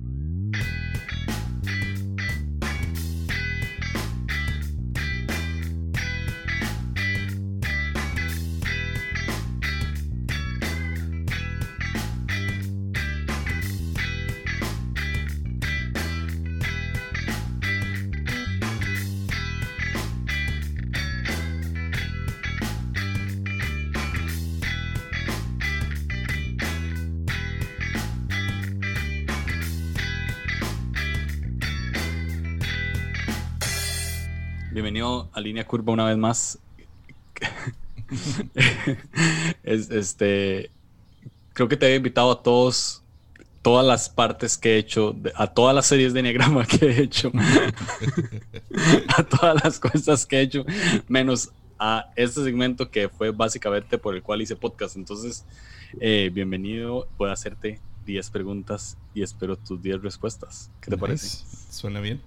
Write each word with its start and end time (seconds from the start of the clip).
Mm-hmm. 0.00 0.27
Bienvenido 34.88 35.28
a 35.34 35.40
Línea 35.42 35.66
Curva 35.66 35.92
una 35.92 36.06
vez 36.06 36.16
más. 36.16 36.58
este, 39.62 40.70
creo 41.52 41.68
que 41.68 41.76
te 41.76 41.88
he 41.88 41.96
invitado 41.96 42.32
a 42.32 42.42
todos, 42.42 43.02
todas 43.60 43.84
las 43.84 44.08
partes 44.08 44.56
que 44.56 44.76
he 44.76 44.78
hecho, 44.78 45.14
a 45.34 45.48
todas 45.48 45.74
las 45.74 45.84
series 45.84 46.14
de 46.14 46.20
Enneagrama 46.20 46.64
que 46.64 46.86
he 46.86 47.02
hecho, 47.02 47.30
a 49.14 49.24
todas 49.24 49.62
las 49.62 49.78
cosas 49.78 50.24
que 50.24 50.38
he 50.38 50.40
hecho, 50.40 50.64
menos 51.06 51.50
a 51.78 52.06
este 52.16 52.42
segmento 52.42 52.90
que 52.90 53.10
fue 53.10 53.30
básicamente 53.30 53.98
por 53.98 54.16
el 54.16 54.22
cual 54.22 54.40
hice 54.40 54.56
podcast. 54.56 54.96
Entonces, 54.96 55.44
eh, 56.00 56.30
bienvenido, 56.32 57.08
puedo 57.18 57.30
hacerte 57.30 57.78
10 58.06 58.30
preguntas 58.30 58.96
y 59.12 59.22
espero 59.22 59.58
tus 59.58 59.82
10 59.82 60.00
respuestas. 60.00 60.70
¿Qué 60.80 60.90
te 60.90 60.96
parece? 60.96 61.44
Suena 61.68 62.00
bien. 62.00 62.22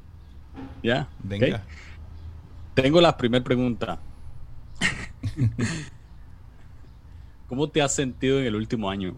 Ya. 0.84 1.10
Venga. 1.24 1.64
Tengo 2.74 3.02
la 3.02 3.18
primera 3.18 3.44
pregunta. 3.44 4.00
¿Cómo 7.48 7.70
te 7.70 7.82
has 7.82 7.94
sentido 7.94 8.40
en 8.40 8.46
el 8.46 8.56
último 8.56 8.90
año? 8.90 9.16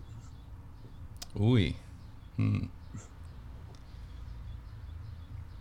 Uy. 1.36 1.76
Hmm. 2.38 2.66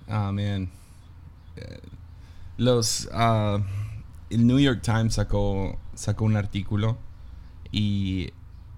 Ah, 0.08 0.32
man. 0.32 0.70
Eh, 1.56 1.80
los. 2.56 3.08
Uh, 3.12 3.62
el 4.30 4.46
New 4.46 4.58
York 4.58 4.80
Times 4.82 5.14
sacó, 5.14 5.78
sacó 5.94 6.24
un 6.24 6.36
artículo 6.36 6.96
y 7.70 8.30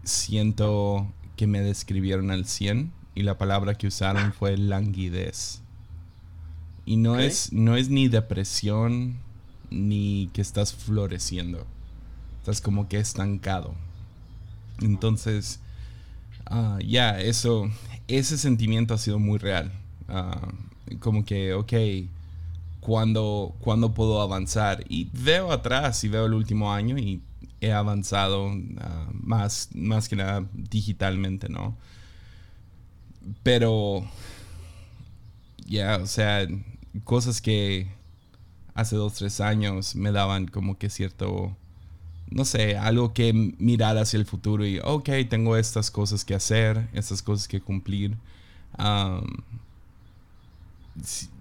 siento 0.03 1.07
que 1.37 1.47
me 1.47 1.61
describieron 1.61 2.31
al 2.31 2.47
100 2.47 2.93
y 3.15 3.23
la 3.23 3.39
palabra 3.39 3.75
que 3.75 3.87
usaron 3.87 4.33
fue 4.33 4.57
languidez. 4.57 5.64
Y 6.87 6.97
no, 6.97 7.19
es, 7.19 7.53
no 7.53 7.77
es 7.77 7.89
ni 7.89 8.09
depresión 8.09 9.17
ni 9.71 10.31
que 10.33 10.43
estás 10.43 10.75
floreciendo. 10.75 11.67
Estás 12.41 12.61
como 12.61 12.89
que 12.89 12.99
estancado. 12.99 13.75
Entonces, 14.83 15.61
ah, 16.47 16.79
ya, 16.85 17.21
eso, 17.21 17.71
ese 18.09 18.37
sentimiento 18.37 18.95
ha 18.95 18.99
sido 18.99 19.19
muy 19.19 19.39
real. 19.39 19.73
Ah, 20.09 20.53
como 21.01 21.25
que, 21.25 21.55
ok, 21.55 21.73
¿cuándo, 22.81 23.55
¿cuándo 23.61 23.95
puedo 23.95 24.21
avanzar? 24.21 24.85
Y 24.89 25.09
veo 25.13 25.53
atrás 25.53 26.05
y 26.05 26.09
veo 26.09 26.27
el 26.27 26.35
último 26.35 26.73
año 26.73 26.99
y 26.99 27.23
he 27.61 27.73
avanzado 27.73 28.53
ah, 28.79 29.09
más, 29.13 29.71
más 29.75 30.09
que 30.09 30.17
nada 30.17 30.47
digitalmente, 30.53 31.49
¿no? 31.49 31.77
Pero, 33.43 34.05
ya, 35.67 35.97
o 35.97 36.07
sea, 36.07 36.47
cosas 37.03 37.41
que 37.41 37.89
hace 38.75 38.97
dos, 38.97 39.15
tres 39.15 39.41
años 39.41 39.97
me 39.97 40.13
daban 40.13 40.47
como 40.47 40.79
que 40.79 40.91
cierto, 40.91 41.57
no 42.31 42.45
sé, 42.45 42.77
algo 42.77 43.13
que 43.13 43.33
mirar 43.59 43.99
hacia 43.99 44.19
el 44.19 44.27
futuro 44.27 44.67
y, 44.67 44.79
ok, 44.81 45.09
tengo 45.29 45.57
estas 45.57 45.91
cosas 45.91 46.25
que 46.25 46.35
hacer, 46.35 46.89
estas 46.93 47.23
cosas 47.23 47.49
que 47.49 47.61
cumplir. 47.61 48.17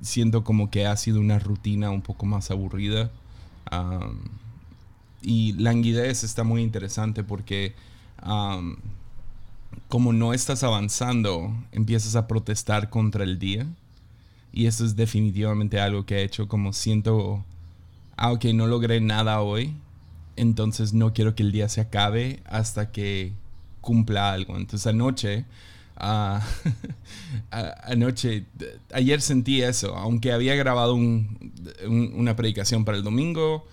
siento 0.01 0.43
como 0.43 0.69
que 0.69 0.85
ha 0.87 0.97
sido 0.97 1.19
una 1.19 1.39
rutina 1.39 1.89
un 1.91 2.01
poco 2.01 2.25
más 2.25 2.51
aburrida. 2.51 3.11
y 5.21 5.53
languidez 5.53 6.23
está 6.23 6.43
muy 6.43 6.61
interesante 6.61 7.23
porque 7.23 7.75
como 9.89 10.13
no 10.13 10.33
estás 10.33 10.63
avanzando, 10.63 11.53
empiezas 11.71 12.15
a 12.15 12.27
protestar 12.27 12.89
contra 12.89 13.23
el 13.23 13.39
día 13.39 13.67
y 14.53 14.67
eso 14.67 14.85
es 14.85 14.95
definitivamente 14.95 15.79
algo 15.79 16.05
que 16.05 16.17
he 16.17 16.23
hecho 16.23 16.47
como 16.47 16.73
siento, 16.73 17.43
ah, 18.15 18.37
no 18.53 18.67
logré 18.67 19.01
nada 19.01 19.41
hoy, 19.41 19.73
entonces 20.35 20.93
no 20.93 21.11
quiero 21.11 21.33
que 21.35 21.41
el 21.43 21.51
día 21.51 21.67
se 21.69 21.81
acabe 21.81 22.41
hasta 22.45 22.91
que 22.91 23.33
cumpla 23.81 24.31
algo. 24.31 24.55
Entonces 24.55 24.85
anoche, 24.85 25.45
uh, 26.01 26.39
anoche, 27.83 28.45
ayer 28.93 29.21
sentí 29.21 29.63
eso, 29.63 29.95
aunque 29.95 30.31
había 30.31 30.55
grabado 30.55 30.93
una 30.95 32.35
predicación 32.35 32.85
para 32.85 32.97
el 32.97 33.03
domingo, 33.03 33.67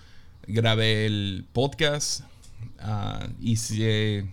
grabé 0.47 1.05
el 1.05 1.45
podcast, 1.53 2.21
uh, 2.83 3.27
hice 3.39 4.25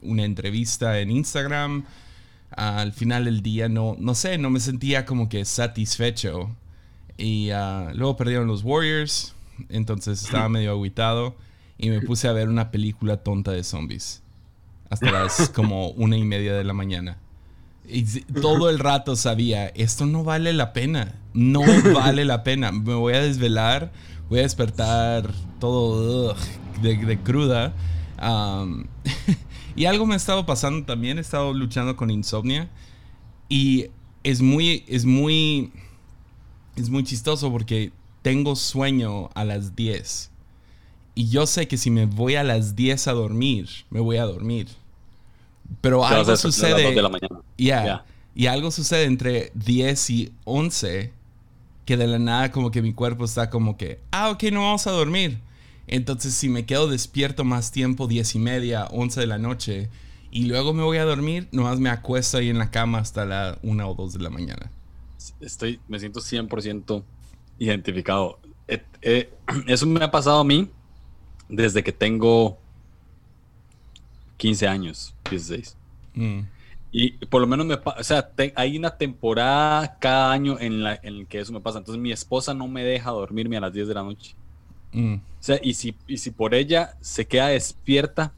una 0.00 0.24
entrevista 0.24 1.00
en 1.00 1.10
Instagram, 1.10 1.84
al 2.56 2.92
final 2.92 3.24
del 3.24 3.42
día 3.42 3.68
no, 3.68 3.96
no 3.98 4.14
sé, 4.14 4.38
no 4.38 4.50
me 4.50 4.60
sentía 4.60 5.04
como 5.04 5.28
que 5.28 5.44
satisfecho. 5.44 6.50
Y 7.16 7.50
ah, 7.50 7.92
luego 7.94 8.16
perdieron 8.16 8.46
los 8.46 8.64
Warriors, 8.64 9.34
entonces 9.68 10.22
estaba 10.22 10.48
medio 10.48 10.72
aguitado 10.72 11.36
y 11.78 11.90
me 11.90 12.00
puse 12.00 12.28
a 12.28 12.32
ver 12.32 12.48
una 12.48 12.70
película 12.70 13.18
tonta 13.18 13.52
de 13.52 13.64
zombies. 13.64 14.22
Hasta 14.90 15.10
las 15.10 15.48
como 15.54 15.88
una 15.90 16.16
y 16.16 16.24
media 16.24 16.54
de 16.54 16.64
la 16.64 16.72
mañana. 16.72 17.18
Y 17.86 18.04
todo 18.22 18.70
el 18.70 18.78
rato 18.78 19.14
sabía, 19.14 19.66
esto 19.68 20.06
no 20.06 20.24
vale 20.24 20.54
la 20.54 20.72
pena, 20.72 21.16
no 21.34 21.60
vale 21.92 22.24
la 22.24 22.42
pena. 22.42 22.72
Me 22.72 22.94
voy 22.94 23.12
a 23.14 23.20
desvelar, 23.20 23.92
voy 24.30 24.38
a 24.38 24.42
despertar 24.42 25.30
todo 25.60 26.34
de, 26.80 27.18
cruda. 27.18 27.74
Y 29.76 29.86
algo 29.86 30.06
me 30.06 30.14
ha 30.14 30.16
estado 30.16 30.46
pasando 30.46 30.86
también, 30.86 31.18
he 31.18 31.20
estado 31.20 31.52
luchando 31.52 31.96
con 31.96 32.10
insomnia 32.10 32.70
y 33.48 33.86
es 34.22 34.40
muy, 34.40 34.84
es 34.86 35.04
muy, 35.04 35.72
es 36.76 36.90
muy 36.90 37.04
chistoso 37.04 37.50
porque 37.50 37.92
tengo 38.22 38.56
sueño 38.56 39.30
a 39.34 39.44
las 39.44 39.74
10 39.74 40.30
y 41.14 41.28
yo 41.28 41.46
sé 41.46 41.68
que 41.68 41.76
si 41.76 41.90
me 41.90 42.06
voy 42.06 42.34
a 42.34 42.42
las 42.42 42.74
10 42.74 43.08
a 43.08 43.12
dormir, 43.12 43.68
me 43.90 44.00
voy 44.00 44.16
a 44.16 44.24
dormir. 44.24 44.68
Pero 45.80 46.04
algo 46.04 46.36
sucede. 46.36 46.94
Y 48.36 48.46
algo 48.46 48.70
sucede 48.72 49.04
entre 49.04 49.52
10 49.54 50.10
y 50.10 50.32
11 50.44 51.12
que 51.84 51.96
de 51.96 52.06
la 52.06 52.18
nada 52.18 52.50
como 52.50 52.70
que 52.70 52.82
mi 52.82 52.92
cuerpo 52.92 53.24
está 53.24 53.50
como 53.50 53.76
que, 53.76 54.00
ah, 54.10 54.30
ok, 54.30 54.44
no 54.44 54.62
vamos 54.62 54.86
a 54.86 54.90
dormir. 54.90 55.38
Entonces, 55.86 56.34
si 56.34 56.48
me 56.48 56.66
quedo 56.66 56.88
despierto 56.88 57.44
más 57.44 57.70
tiempo, 57.70 58.06
diez 58.06 58.34
y 58.34 58.38
media, 58.38 58.86
once 58.86 59.20
de 59.20 59.26
la 59.26 59.38
noche, 59.38 59.90
y 60.30 60.46
luego 60.46 60.72
me 60.72 60.82
voy 60.82 60.98
a 60.98 61.04
dormir, 61.04 61.48
nomás 61.52 61.78
me 61.78 61.90
acuesto 61.90 62.38
ahí 62.38 62.48
en 62.48 62.58
la 62.58 62.70
cama 62.70 62.98
hasta 62.98 63.24
la 63.24 63.58
una 63.62 63.86
o 63.86 63.94
dos 63.94 64.14
de 64.14 64.20
la 64.20 64.30
mañana. 64.30 64.70
Estoy, 65.40 65.80
me 65.88 65.98
siento 65.98 66.20
100% 66.20 67.02
identificado. 67.58 68.38
eso 69.66 69.86
me 69.86 70.04
ha 70.04 70.10
pasado 70.10 70.40
a 70.40 70.44
mí 70.44 70.70
desde 71.48 71.84
que 71.84 71.92
tengo 71.92 72.58
15 74.38 74.66
años, 74.66 75.14
16. 75.30 75.76
Mm. 76.14 76.40
Y 76.90 77.10
por 77.26 77.40
lo 77.40 77.46
menos 77.46 77.66
me 77.66 77.74
o 77.74 78.04
sea, 78.04 78.30
hay 78.54 78.78
una 78.78 78.96
temporada 78.96 79.98
cada 79.98 80.32
año 80.32 80.58
en 80.60 80.84
la 80.84 80.98
en 81.02 81.26
que 81.26 81.40
eso 81.40 81.52
me 81.52 81.60
pasa. 81.60 81.78
Entonces 81.78 82.00
mi 82.00 82.12
esposa 82.12 82.54
no 82.54 82.68
me 82.68 82.84
deja 82.84 83.10
dormirme 83.10 83.56
a 83.56 83.60
las 83.60 83.72
10 83.72 83.88
de 83.88 83.94
la 83.94 84.02
noche. 84.02 84.36
Mm. 84.94 85.14
O 85.16 85.20
sea, 85.40 85.58
y 85.62 85.74
si, 85.74 85.94
y 86.06 86.16
si 86.16 86.30
por 86.30 86.54
ella 86.54 86.96
se 87.00 87.26
queda 87.26 87.48
despierta, 87.48 88.32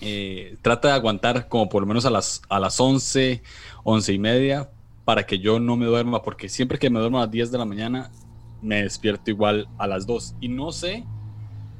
eh, 0.00 0.56
trata 0.62 0.88
de 0.88 0.94
aguantar 0.94 1.48
como 1.48 1.68
por 1.68 1.82
lo 1.82 1.86
menos 1.86 2.06
a 2.06 2.10
las, 2.10 2.40
a 2.48 2.58
las 2.58 2.80
11, 2.80 3.42
11 3.82 4.12
y 4.12 4.18
media 4.18 4.70
para 5.04 5.26
que 5.26 5.38
yo 5.38 5.60
no 5.60 5.76
me 5.76 5.84
duerma, 5.84 6.22
porque 6.22 6.48
siempre 6.48 6.78
que 6.78 6.88
me 6.88 6.98
duermo 6.98 7.18
a 7.18 7.22
las 7.22 7.30
10 7.30 7.52
de 7.52 7.58
la 7.58 7.64
mañana, 7.66 8.10
me 8.62 8.82
despierto 8.82 9.30
igual 9.30 9.68
a 9.76 9.86
las 9.86 10.06
2. 10.06 10.36
Y 10.40 10.48
no 10.48 10.72
sé, 10.72 11.04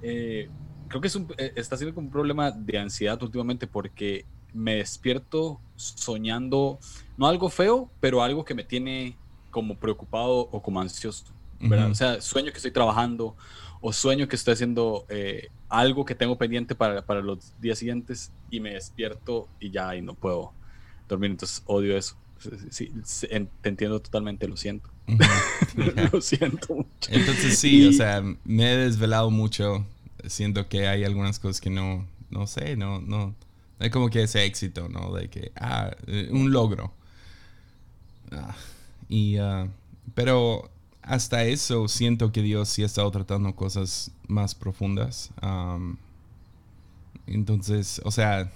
eh, 0.03 0.51
creo 0.89 1.01
que 1.01 1.09
es 1.09 1.17
un, 1.17 1.33
eh, 1.39 1.53
está 1.57 1.77
siendo 1.77 1.95
como 1.95 2.09
un 2.09 2.13
problema 2.13 2.51
de 2.51 2.79
ansiedad 2.79 3.21
últimamente 3.23 3.67
porque 3.67 4.27
me 4.53 4.77
despierto 4.77 5.59
soñando, 5.77 6.79
no 7.17 7.27
algo 7.27 7.49
feo, 7.49 7.91
pero 8.01 8.23
algo 8.23 8.45
que 8.45 8.55
me 8.55 8.65
tiene 8.65 9.17
como 9.51 9.77
preocupado 9.77 10.49
o 10.51 10.63
como 10.63 10.81
ansioso. 10.81 11.25
O 11.91 11.95
sea, 11.95 12.21
sueño 12.21 12.51
que 12.51 12.59
estoy 12.59 12.73
trabajando 12.73 13.37
o 13.87 13.93
sueño 13.93 14.29
que 14.29 14.37
estoy 14.37 14.55
haciendo 14.55 15.05
eh, 15.11 15.49
algo 15.69 16.07
que 16.07 16.15
tengo 16.15 16.39
pendiente 16.39 16.75
para, 16.75 17.05
para, 17.05 17.21
los 17.21 17.53
días 17.61 17.79
siguientes 17.79 18.33
y 18.51 18.59
me 18.59 18.73
despierto 18.73 19.47
y 19.61 19.71
ya 19.71 19.95
y 19.95 20.01
no 20.01 20.15
puedo 20.15 20.55
dormir. 21.07 21.33
Entonces 21.33 21.63
odio 21.67 21.95
eso. 21.95 22.17
sí, 22.71 22.91
te 23.05 23.69
entiendo 23.69 24.01
totalmente, 24.01 24.49
lo 24.49 24.57
siento. 24.57 24.89
lo 26.13 26.19
siento 26.23 26.77
mucho. 26.77 27.11
Entonces 27.11 27.59
sí, 27.59 27.87
o 27.87 27.93
sea, 27.93 28.23
me 28.45 28.73
he 28.73 28.77
desvelado 28.79 29.31
mucho. 29.31 29.87
Siento 30.29 30.67
que 30.67 30.89
hay 30.89 31.05
algunas 31.05 31.39
cosas 31.39 31.61
que 31.61 31.69
no, 31.69 32.09
no 32.31 32.47
sé, 32.47 32.77
no, 32.77 33.03
no. 33.03 33.35
Hay 33.81 33.91
como 33.91 34.09
que 34.09 34.23
ese 34.23 34.47
éxito, 34.47 34.89
¿no? 34.89 35.13
De 35.13 35.29
que, 35.29 35.53
ah, 35.57 35.95
eh, 36.07 36.31
un 36.33 36.53
logro. 36.53 36.95
Ah, 38.33 38.57
y, 39.11 39.39
uh, 39.39 39.69
pero 40.15 40.71
hasta 41.07 41.45
eso 41.45 41.87
siento 41.89 42.33
que 42.33 42.43
Dios 42.43 42.69
sí 42.69 42.83
ha 42.83 42.87
estado 42.87 43.11
tratando 43.11 43.55
cosas 43.55 44.11
más 44.27 44.55
profundas. 44.55 45.31
entonces, 47.27 48.01
o 48.05 48.11
sea, 48.11 48.51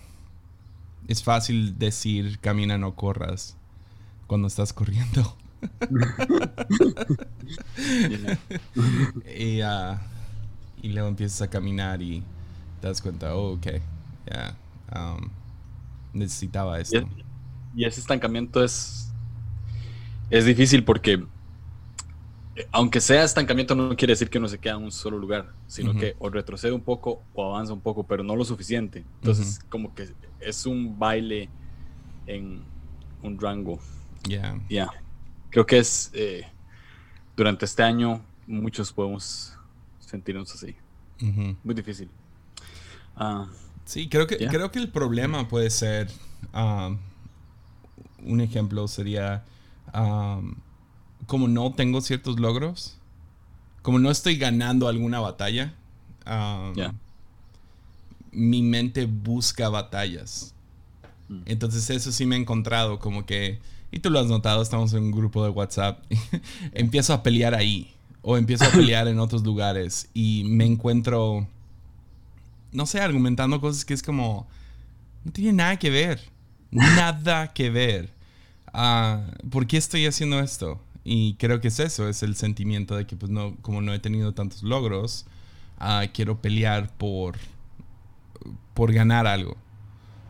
es 1.06 1.22
fácil 1.22 1.78
decir 1.78 2.38
camina, 2.40 2.78
no 2.78 2.94
corras 2.94 3.56
cuando 4.26 4.48
estás 4.48 4.72
corriendo. 4.72 5.36
Y, 10.80 10.90
luego 10.92 11.08
empiezas 11.08 11.42
a 11.42 11.50
caminar 11.50 12.00
y 12.00 12.22
te 12.80 12.86
das 12.86 13.02
cuenta, 13.02 13.34
oh, 13.34 13.54
ok, 13.54 13.66
ya, 14.30 14.56
necesitaba 16.12 16.78
esto. 16.78 17.08
Y, 17.74 17.84
ese 17.84 18.00
estancamiento 18.00 18.62
es, 18.62 19.10
es 20.30 20.44
difícil 20.44 20.84
porque 20.84 21.26
aunque 22.72 23.00
sea 23.00 23.24
estancamiento, 23.24 23.74
no 23.74 23.94
quiere 23.96 24.12
decir 24.12 24.30
que 24.30 24.38
uno 24.38 24.48
se 24.48 24.58
queda 24.58 24.74
en 24.74 24.84
un 24.84 24.92
solo 24.92 25.18
lugar, 25.18 25.52
sino 25.66 25.94
que 25.94 26.16
o 26.18 26.28
retrocede 26.28 26.72
un 26.72 26.80
poco 26.80 27.22
o 27.34 27.44
avanza 27.44 27.72
un 27.72 27.80
poco, 27.80 28.04
pero 28.04 28.22
no 28.22 28.36
lo 28.36 28.44
suficiente. 28.44 29.04
Entonces, 29.20 29.60
como 29.68 29.94
que 29.94 30.08
es 30.40 30.66
un 30.66 30.98
baile 30.98 31.48
en 32.26 32.62
un 33.22 33.40
rango. 33.40 33.78
Ya. 34.24 34.58
Ya. 34.68 34.90
Creo 35.50 35.66
que 35.66 35.78
es. 35.78 36.10
Eh, 36.14 36.46
durante 37.36 37.64
este 37.64 37.82
año, 37.82 38.20
muchos 38.46 38.92
podemos 38.92 39.56
sentirnos 40.00 40.52
así. 40.54 40.74
Muy 41.64 41.74
difícil. 41.74 42.10
Ah, 43.16 43.48
sí, 43.84 44.08
creo 44.08 44.26
que, 44.26 44.36
creo 44.36 44.70
que 44.70 44.78
el 44.78 44.90
problema 44.90 45.48
puede 45.48 45.70
ser. 45.70 46.10
Ah, 46.52 46.96
un 48.24 48.40
ejemplo 48.40 48.88
sería. 48.88 49.44
Ah, 49.92 50.40
como 51.28 51.46
no 51.46 51.72
tengo 51.72 52.00
ciertos 52.00 52.40
logros, 52.40 52.96
como 53.82 53.98
no 53.98 54.10
estoy 54.10 54.38
ganando 54.38 54.88
alguna 54.88 55.20
batalla, 55.20 55.74
mi 58.32 58.62
mente 58.62 59.04
busca 59.04 59.68
batallas. 59.68 60.54
Mm. 61.28 61.42
Entonces 61.44 61.90
eso 61.90 62.12
sí 62.12 62.24
me 62.24 62.36
he 62.36 62.40
encontrado 62.40 62.98
como 62.98 63.26
que, 63.26 63.60
y 63.92 63.98
tú 63.98 64.08
lo 64.08 64.18
has 64.20 64.26
notado, 64.26 64.62
estamos 64.62 64.94
en 64.94 65.04
un 65.04 65.10
grupo 65.10 65.44
de 65.44 65.50
WhatsApp, 65.50 66.02
empiezo 66.72 67.12
a 67.12 67.22
pelear 67.22 67.54
ahí 67.54 67.94
o 68.22 68.38
empiezo 68.38 68.64
a 68.64 68.70
pelear 68.72 69.06
en 69.06 69.18
otros 69.18 69.44
lugares 69.44 70.08
y 70.14 70.44
me 70.46 70.64
encuentro, 70.64 71.46
no 72.72 72.86
sé, 72.86 73.02
argumentando 73.02 73.60
cosas 73.60 73.84
que 73.84 73.92
es 73.92 74.02
como, 74.02 74.48
no 75.24 75.32
tiene 75.32 75.52
nada 75.52 75.78
que 75.78 75.90
ver, 75.90 76.22
nada 76.70 77.52
que 77.52 77.68
ver. 77.68 78.16
Uh, 78.72 79.48
¿Por 79.50 79.66
qué 79.66 79.76
estoy 79.76 80.06
haciendo 80.06 80.40
esto? 80.40 80.80
Y 81.10 81.36
creo 81.38 81.58
que 81.58 81.68
es 81.68 81.80
eso, 81.80 82.06
es 82.06 82.22
el 82.22 82.36
sentimiento 82.36 82.94
de 82.94 83.06
que 83.06 83.16
pues 83.16 83.32
no, 83.32 83.56
como 83.62 83.80
no 83.80 83.94
he 83.94 83.98
tenido 83.98 84.34
tantos 84.34 84.62
logros, 84.62 85.24
ah, 85.78 86.04
quiero 86.12 86.42
pelear 86.42 86.94
por, 86.98 87.36
por 88.74 88.92
ganar 88.92 89.26
algo. 89.26 89.56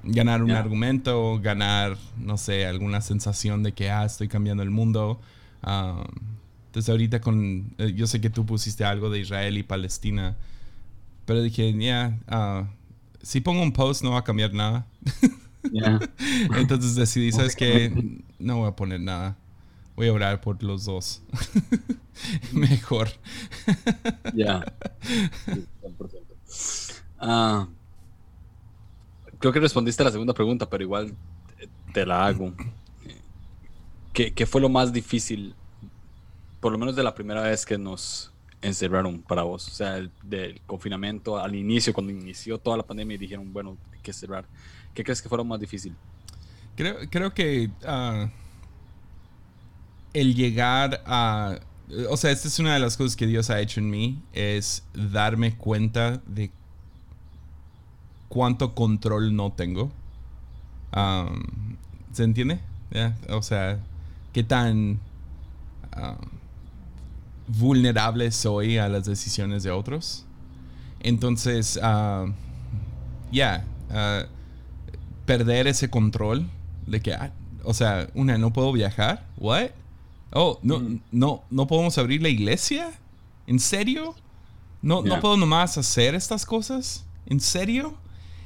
Ganar 0.04 0.40
un 0.40 0.52
argumento, 0.52 1.40
ganar, 1.42 1.98
no 2.16 2.36
sé, 2.36 2.64
alguna 2.64 3.00
sensación 3.00 3.64
de 3.64 3.72
que, 3.72 3.90
ah, 3.90 4.04
estoy 4.04 4.28
cambiando 4.28 4.62
el 4.62 4.70
mundo. 4.70 5.20
Ah, 5.64 6.06
entonces 6.66 6.88
ahorita 6.88 7.20
con, 7.20 7.74
eh, 7.78 7.92
yo 7.96 8.06
sé 8.06 8.20
que 8.20 8.30
tú 8.30 8.46
pusiste 8.46 8.84
algo 8.84 9.10
de 9.10 9.18
Israel 9.18 9.58
y 9.58 9.64
Palestina, 9.64 10.36
pero 11.24 11.42
dije, 11.42 11.76
ya, 11.76 12.16
ah, 12.28 12.68
si 13.20 13.40
pongo 13.40 13.62
un 13.62 13.72
post 13.72 14.04
no 14.04 14.12
va 14.12 14.20
a 14.20 14.24
cambiar 14.24 14.54
nada. 14.54 14.86
Entonces 16.56 16.94
decidí, 16.94 17.32
¿sabes 17.32 17.56
qué? 17.56 18.22
No 18.38 18.58
voy 18.58 18.68
a 18.68 18.76
poner 18.76 19.00
nada. 19.00 19.36
Voy 19.98 20.06
a 20.06 20.12
orar 20.12 20.40
por 20.40 20.62
los 20.62 20.84
dos. 20.84 21.22
Mejor. 22.52 23.08
Ya. 24.32 24.64
Ah, 27.20 27.66
creo 29.40 29.52
que 29.52 29.58
respondiste 29.58 30.00
a 30.02 30.06
la 30.06 30.12
segunda 30.12 30.32
pregunta, 30.32 30.70
pero 30.70 30.84
igual 30.84 31.16
te 31.92 32.06
la 32.06 32.24
hago. 32.24 32.54
¿Qué, 34.12 34.46
fue 34.46 34.60
lo 34.60 34.68
más 34.68 34.92
difícil, 34.92 35.56
por 36.60 36.70
lo 36.70 36.78
menos 36.78 36.94
de 36.94 37.02
la 37.02 37.16
primera 37.16 37.42
vez 37.42 37.66
que 37.66 37.76
nos 37.76 38.32
encerraron 38.62 39.20
para 39.22 39.42
vos? 39.42 39.66
O 39.66 39.72
sea, 39.72 40.00
del 40.22 40.60
confinamiento 40.64 41.38
al 41.38 41.56
inicio, 41.56 41.92
cuando 41.92 42.12
inició 42.12 42.56
toda 42.58 42.76
la 42.76 42.84
pandemia 42.84 43.16
y 43.16 43.18
dijeron, 43.18 43.52
bueno, 43.52 43.76
hay 43.92 43.98
que 43.98 44.12
cerrar. 44.12 44.44
¿Qué 44.94 45.02
crees 45.02 45.20
que 45.20 45.28
fue 45.28 45.38
lo 45.38 45.44
más 45.44 45.58
difícil? 45.58 45.96
Creo, 46.76 46.98
creo 47.10 47.34
que... 47.34 47.68
Ah, 47.84 48.30
el 50.20 50.34
llegar 50.34 51.02
a... 51.06 51.58
O 52.10 52.16
sea, 52.16 52.30
esta 52.30 52.48
es 52.48 52.58
una 52.58 52.74
de 52.74 52.80
las 52.80 52.96
cosas 52.96 53.16
que 53.16 53.26
Dios 53.26 53.48
ha 53.50 53.60
hecho 53.60 53.80
en 53.80 53.88
mí, 53.88 54.22
es 54.32 54.84
darme 54.92 55.56
cuenta 55.56 56.20
de 56.26 56.50
cuánto 58.28 58.74
control 58.74 59.34
no 59.34 59.52
tengo. 59.52 59.90
¿Se 62.12 62.24
entiende? 62.24 62.60
O 63.30 63.42
sea, 63.42 63.78
qué 64.32 64.42
tan 64.42 65.00
vulnerable 67.46 68.30
soy 68.30 68.76
a 68.76 68.88
las 68.88 69.06
decisiones 69.06 69.62
de 69.62 69.70
otros. 69.70 70.26
Entonces, 71.00 71.80
ya, 73.32 73.64
perder 75.24 75.68
ese 75.68 75.88
control 75.88 76.46
de 76.86 77.00
que, 77.00 77.14
ah, 77.14 77.32
o 77.64 77.72
sea, 77.72 78.08
una, 78.14 78.36
no 78.36 78.52
puedo 78.52 78.72
viajar. 78.72 79.26
¿What? 79.36 79.70
Oh, 80.32 80.58
no, 80.62 80.80
mm. 80.80 81.00
no, 81.12 81.44
no 81.50 81.66
podemos 81.66 81.96
abrir 81.98 82.22
la 82.22 82.28
iglesia. 82.28 82.92
¿En 83.46 83.58
serio? 83.58 84.14
No, 84.82 85.02
no 85.02 85.20
puedo 85.20 85.36
nomás 85.36 85.78
hacer 85.78 86.14
estas 86.14 86.44
cosas. 86.44 87.06
¿En 87.26 87.40
serio? 87.40 87.96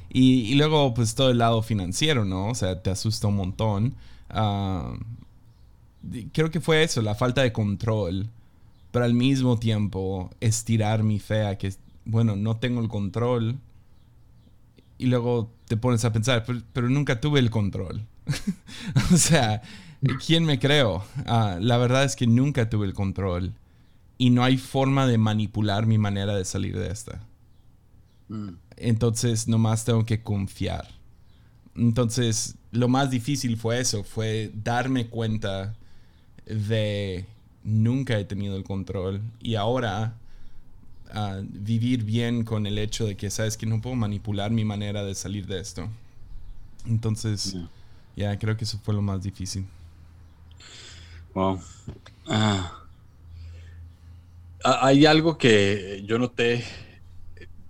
Y, 0.09 0.53
luego, 0.55 0.93
pues 0.93 1.15
todo 1.15 1.31
el 1.31 1.39
lado 1.39 1.63
financiero, 1.63 2.23
¿no? 2.23 2.49
O 2.49 2.55
sea, 2.55 2.81
te 2.81 2.91
asusta 2.91 3.27
un 3.27 3.35
montón. 3.35 3.95
Ah, 4.29 4.93
creo 6.31 6.51
que 6.51 6.61
fue 6.61 6.83
eso, 6.83 7.01
la 7.01 7.15
falta 7.15 7.41
de 7.41 7.51
control. 7.51 8.29
Pero 8.91 9.05
al 9.05 9.15
mismo 9.15 9.57
tiempo, 9.57 10.29
estirar 10.39 11.01
mi 11.01 11.19
fe 11.19 11.47
a 11.47 11.57
que, 11.57 11.73
bueno, 12.05 12.35
no 12.35 12.57
tengo 12.57 12.79
el 12.79 12.89
control. 12.89 13.57
Y 14.99 15.07
luego 15.07 15.51
te 15.65 15.77
pones 15.77 16.05
a 16.05 16.13
pensar, 16.13 16.45
pero 16.73 16.89
nunca 16.89 17.19
tuve 17.19 17.39
el 17.39 17.49
control. 17.49 18.05
o 19.13 19.17
sea, 19.17 19.63
¿Quién 20.25 20.45
me 20.45 20.59
creo? 20.59 21.03
Ah, 21.25 21.57
la 21.59 21.77
verdad 21.77 22.03
es 22.03 22.15
que 22.15 22.27
nunca 22.27 22.69
tuve 22.69 22.85
el 22.85 22.93
control 22.93 23.53
y 24.17 24.29
no 24.29 24.43
hay 24.43 24.57
forma 24.57 25.07
de 25.07 25.17
manipular 25.17 25.85
mi 25.85 25.97
manera 25.97 26.35
de 26.35 26.45
salir 26.45 26.77
de 26.77 26.91
esta. 26.91 27.21
Mm. 28.27 28.49
Entonces, 28.77 29.47
nomás 29.47 29.85
tengo 29.85 30.05
que 30.05 30.21
confiar. 30.21 30.87
Entonces, 31.75 32.55
lo 32.71 32.87
más 32.87 33.09
difícil 33.09 33.57
fue 33.57 33.79
eso, 33.79 34.03
fue 34.03 34.51
darme 34.63 35.07
cuenta 35.07 35.75
de 36.45 37.25
nunca 37.63 38.19
he 38.19 38.25
tenido 38.25 38.57
el 38.57 38.63
control 38.63 39.21
y 39.39 39.55
ahora 39.55 40.15
ah, 41.13 41.39
vivir 41.41 42.03
bien 42.03 42.43
con 42.43 42.67
el 42.67 42.77
hecho 42.77 43.05
de 43.05 43.15
que 43.15 43.29
sabes 43.29 43.57
que 43.57 43.65
no 43.65 43.81
puedo 43.81 43.95
manipular 43.95 44.51
mi 44.51 44.65
manera 44.65 45.03
de 45.03 45.15
salir 45.15 45.47
de 45.47 45.59
esto. 45.59 45.87
Entonces, 46.85 47.55
ya 48.15 48.37
creo 48.37 48.57
que 48.57 48.65
eso 48.65 48.79
fue 48.83 48.93
lo 48.93 49.01
más 49.01 49.23
difícil. 49.23 49.65
Wow. 51.33 51.59
Ah. 52.27 52.79
Hay 54.63 55.05
algo 55.05 55.37
que 55.37 56.03
yo 56.05 56.17
noté 56.19 56.63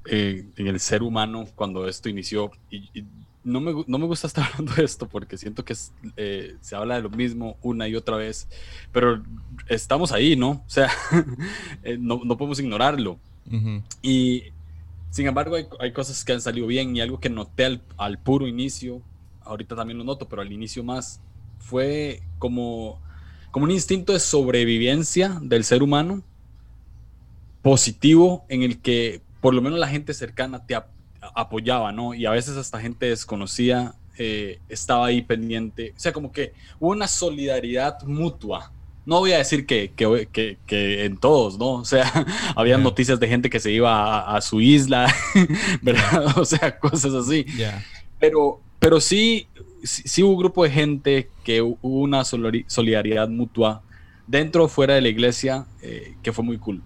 eh, 0.06 0.46
en 0.58 0.68
el 0.68 0.80
ser 0.80 1.02
humano 1.02 1.48
cuando 1.56 1.88
esto 1.88 2.10
inició, 2.10 2.52
y, 2.70 3.06
no, 3.44 3.60
me, 3.62 3.72
gusta 4.06 4.28
estar 4.28 4.46
hablando 4.52 4.74
de 4.74 4.84
esto 4.84 5.08
porque 5.08 5.38
siento 5.38 5.66
que 5.66 5.76
eh, 6.18 6.56
se 6.62 6.76
habla 6.76 6.96
de 6.96 7.02
lo 7.02 7.10
mismo 7.10 7.58
una 7.62 7.88
y 7.88 7.96
otra 7.96 8.18
vez, 8.18 8.48
pero 8.92 9.24
estamos 9.68 10.12
ahí, 10.12 10.36
¿no? 10.36 10.50
O 10.50 10.64
sea, 10.68 10.90
eh, 11.84 11.98
no, 12.00 12.20
podemos 12.38 12.60
ignorarlo. 12.60 13.18
Y 14.02 14.44
sin 15.10 15.28
embargo, 15.28 15.58
hay, 15.80 15.92
cosas 15.92 16.24
que 16.24 16.34
han 16.34 16.42
salido 16.42 16.68
bien 16.68 16.96
y 16.96 17.02
algo 17.02 17.20
que 17.20 17.30
noté 17.30 17.66
al, 17.66 17.82
al 17.98 18.18
puro 18.18 18.48
inicio, 18.48 19.02
ahorita 19.42 19.76
también 19.76 19.98
lo 19.98 20.04
noto, 20.04 20.28
pero 20.28 20.42
al 20.42 20.52
inicio 20.52 20.84
más, 20.84 21.20
fue 21.60 22.22
como 22.40 23.02
como 23.54 23.66
un 23.66 23.72
instinto 23.72 24.14
de 24.14 24.20
sobrevivencia 24.20 25.38
del 25.40 25.64
ser 25.64 25.84
humano 25.84 26.24
positivo 27.62 28.46
en 28.50 28.64
el 28.64 28.80
que 28.80 29.22
por 29.42 29.54
lo 29.54 29.62
menos 29.62 29.78
la 29.78 29.88
gente 29.88 30.16
cercana 30.16 30.66
te 30.66 30.76
apoyaba, 31.36 31.92
¿no? 31.92 32.16
Y 32.16 32.26
a 32.26 32.32
veces 32.32 32.58
hasta 32.58 32.82
gente 32.82 33.06
desconocida 33.06 33.94
eh, 34.18 34.58
estaba 34.70 35.06
ahí 35.06 35.22
pendiente. 35.22 35.94
O 35.96 36.00
sea, 36.00 36.12
como 36.12 36.32
que 36.32 36.54
hubo 36.80 36.90
una 36.90 37.08
solidaridad 37.08 38.02
mutua. 38.02 38.72
No 39.06 39.20
voy 39.20 39.34
a 39.34 39.38
decir 39.38 39.68
que, 39.68 39.92
que, 39.96 40.58
que, 40.66 41.06
en 41.06 41.18
todos, 41.18 41.60
¿no? 41.60 41.74
O 41.74 41.86
sea, 41.86 42.12
había 42.56 42.80
noticias 42.80 43.20
de 43.20 43.28
gente 43.28 43.52
que 43.52 43.60
se 43.60 43.72
iba 43.72 44.36
a, 44.36 44.42
su 44.42 44.62
isla, 44.62 45.14
¿verdad? 45.84 46.40
O 46.40 46.46
sea, 46.46 46.80
cosas 46.80 47.14
así. 47.14 47.46
Pero, 48.18 48.62
pero 48.84 49.00
sí, 49.00 49.48
sí, 49.82 50.24
hubo 50.24 50.34
un 50.34 50.40
grupo 50.40 50.62
de 50.66 50.70
gente 50.70 51.30
que 51.46 51.62
hubo 51.62 52.02
una 52.02 52.26
solidaridad 52.26 53.30
mutua 53.30 53.82
dentro 54.28 54.66
o 54.66 54.68
fuera 54.68 54.96
de 54.96 55.00
la 55.00 55.08
iglesia 55.08 55.68
eh, 55.82 56.18
que 56.22 56.34
fue 56.34 56.44
muy 56.44 56.58
cool. 56.58 56.84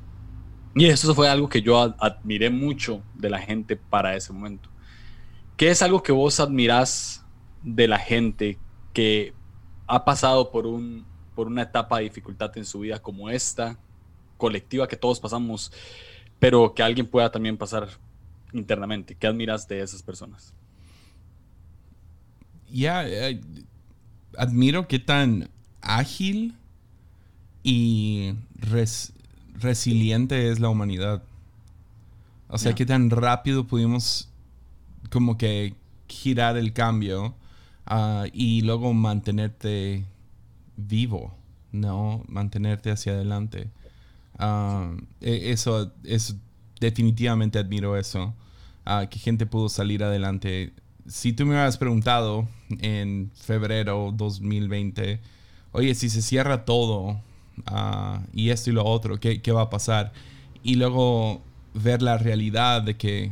Y 0.75 0.85
eso 0.85 1.15
fue 1.15 1.27
algo 1.27 1.49
que 1.49 1.63
yo 1.63 1.79
admiré 1.97 2.51
mucho 2.51 3.01
de 3.15 3.31
la 3.31 3.39
gente 3.39 3.75
para 3.75 4.15
ese 4.15 4.31
momento. 4.31 4.69
¿Qué 5.55 5.71
es 5.71 5.81
algo 5.81 6.03
que 6.03 6.11
vos 6.11 6.39
admirás 6.39 7.25
de 7.63 7.87
la 7.87 7.97
gente 7.97 8.59
que 8.93 9.33
ha 9.87 10.05
pasado 10.05 10.51
por, 10.51 10.67
un, 10.67 11.03
por 11.33 11.47
una 11.47 11.63
etapa 11.63 11.97
de 11.97 12.03
dificultad 12.03 12.55
en 12.59 12.65
su 12.65 12.81
vida 12.81 12.99
como 12.99 13.27
esta, 13.27 13.79
colectiva 14.37 14.87
que 14.87 14.97
todos 14.97 15.19
pasamos, 15.19 15.71
pero 16.37 16.75
que 16.75 16.83
alguien 16.83 17.07
pueda 17.07 17.31
también 17.31 17.57
pasar 17.57 17.89
internamente? 18.53 19.15
¿Qué 19.15 19.25
admiras 19.25 19.67
de 19.67 19.81
esas 19.81 20.03
personas? 20.03 20.53
Ya, 22.71 23.07
eh, 23.07 23.41
admiro 24.37 24.87
qué 24.87 24.99
tan 24.99 25.49
ágil 25.81 26.55
y 27.63 28.33
resiliente 29.55 30.49
es 30.49 30.59
la 30.59 30.69
humanidad. 30.69 31.23
O 32.49 32.57
sea, 32.57 32.73
qué 32.75 32.85
tan 32.85 33.09
rápido 33.09 33.67
pudimos 33.67 34.29
como 35.09 35.37
que 35.37 35.73
girar 36.07 36.57
el 36.57 36.73
cambio 36.73 37.35
ah, 37.85 38.25
y 38.31 38.61
luego 38.61 38.93
mantenerte 38.93 40.05
vivo, 40.77 41.33
¿no? 41.71 42.23
Mantenerte 42.27 42.91
hacia 42.91 43.13
adelante. 43.13 43.69
Ah, 44.37 44.91
e, 45.19 45.51
eso 45.51 45.91
es 46.03 46.35
definitivamente 46.79 47.59
admiro 47.59 47.97
eso. 47.97 48.33
Ah, 48.85 49.07
que 49.09 49.19
gente 49.19 49.45
pudo 49.45 49.67
salir 49.67 50.03
adelante. 50.03 50.73
Si 51.05 51.33
tú 51.33 51.45
me 51.45 51.51
hubieras 51.51 51.77
preguntado 51.77 52.47
en 52.69 53.31
febrero 53.35 54.13
2020, 54.15 55.19
oye, 55.71 55.95
si 55.95 56.09
se 56.09 56.21
cierra 56.21 56.65
todo 56.65 57.21
y 58.33 58.49
esto 58.49 58.69
y 58.69 58.73
lo 58.73 58.85
otro, 58.85 59.19
¿qué, 59.19 59.41
¿qué 59.41 59.51
va 59.51 59.63
a 59.63 59.69
pasar? 59.69 60.13
Y 60.63 60.75
luego 60.75 61.41
ver 61.73 62.01
la 62.01 62.17
realidad 62.17 62.81
de 62.83 62.97
que 62.97 63.31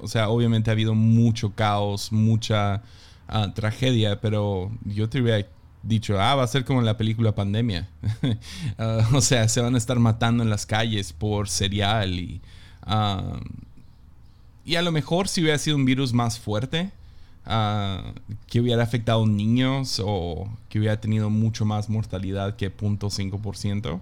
o 0.00 0.08
sea, 0.08 0.28
obviamente 0.28 0.70
ha 0.70 0.72
habido 0.72 0.94
mucho 0.94 1.54
caos, 1.54 2.12
mucha 2.12 2.82
ah, 3.28 3.52
tragedia, 3.54 4.20
pero 4.20 4.70
yo 4.84 5.08
te 5.08 5.20
hubiera 5.20 5.46
dicho, 5.82 6.20
ah, 6.20 6.34
va 6.34 6.42
a 6.42 6.46
ser 6.46 6.64
como 6.64 6.80
en 6.80 6.86
la 6.86 6.96
película 6.96 7.34
Pandemia. 7.34 7.88
Ah, 8.78 9.08
o 9.14 9.20
sea, 9.20 9.48
se 9.48 9.60
van 9.60 9.74
a 9.74 9.78
estar 9.78 9.98
matando 9.98 10.42
en 10.42 10.50
las 10.50 10.66
calles 10.66 11.12
por 11.12 11.48
cereal 11.48 12.18
y... 12.18 12.40
Ah, 12.82 13.40
y 14.64 14.74
a 14.74 14.82
lo 14.82 14.90
mejor 14.90 15.28
si 15.28 15.40
hubiera 15.42 15.58
sido 15.58 15.76
un 15.76 15.84
virus 15.84 16.12
más 16.12 16.40
fuerte, 16.40 16.90
que 17.46 18.60
hubiera 18.60 18.82
afectado 18.82 19.26
niños 19.26 20.02
o 20.04 20.48
que 20.68 20.78
hubiera 20.78 21.00
tenido 21.00 21.30
mucho 21.30 21.64
más 21.64 21.88
mortalidad 21.88 22.56
que 22.56 22.74
0.5%, 22.74 24.00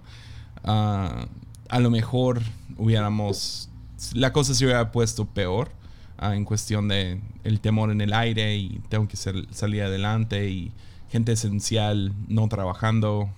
a 0.63 1.79
lo 1.79 1.89
mejor 1.89 2.41
hubiéramos... 2.77 3.69
La 4.13 4.33
cosa 4.33 4.53
se 4.53 4.65
hubiera 4.65 4.91
puesto 4.91 5.25
peor. 5.25 5.71
Ah, 6.17 6.35
en 6.35 6.45
cuestión 6.45 6.87
de 6.87 7.19
el 7.43 7.59
temor 7.59 7.91
en 7.91 7.99
el 7.99 8.13
aire 8.13 8.55
y 8.55 8.81
tengo 8.87 9.05
que 9.07 9.17
salir 9.17 9.83
adelante 9.83 10.49
y 10.49 10.71
gente 11.09 11.33
esencial 11.33 12.13
no 12.29 12.47
trabajando, 12.47 13.29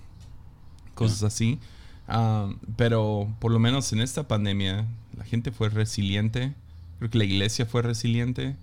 cosas 0.94 1.24
así. 1.24 1.58
Ah, 2.06 2.48
pero 2.76 3.28
por 3.40 3.50
lo 3.50 3.58
menos 3.58 3.92
en 3.92 4.00
esta 4.00 4.28
pandemia 4.28 4.86
la 5.16 5.24
gente 5.24 5.50
fue 5.50 5.70
resiliente, 5.70 6.54
creo 6.98 7.10
que 7.10 7.18
la 7.18 7.24
iglesia 7.24 7.66
fue 7.66 7.82
resiliente 7.82 8.54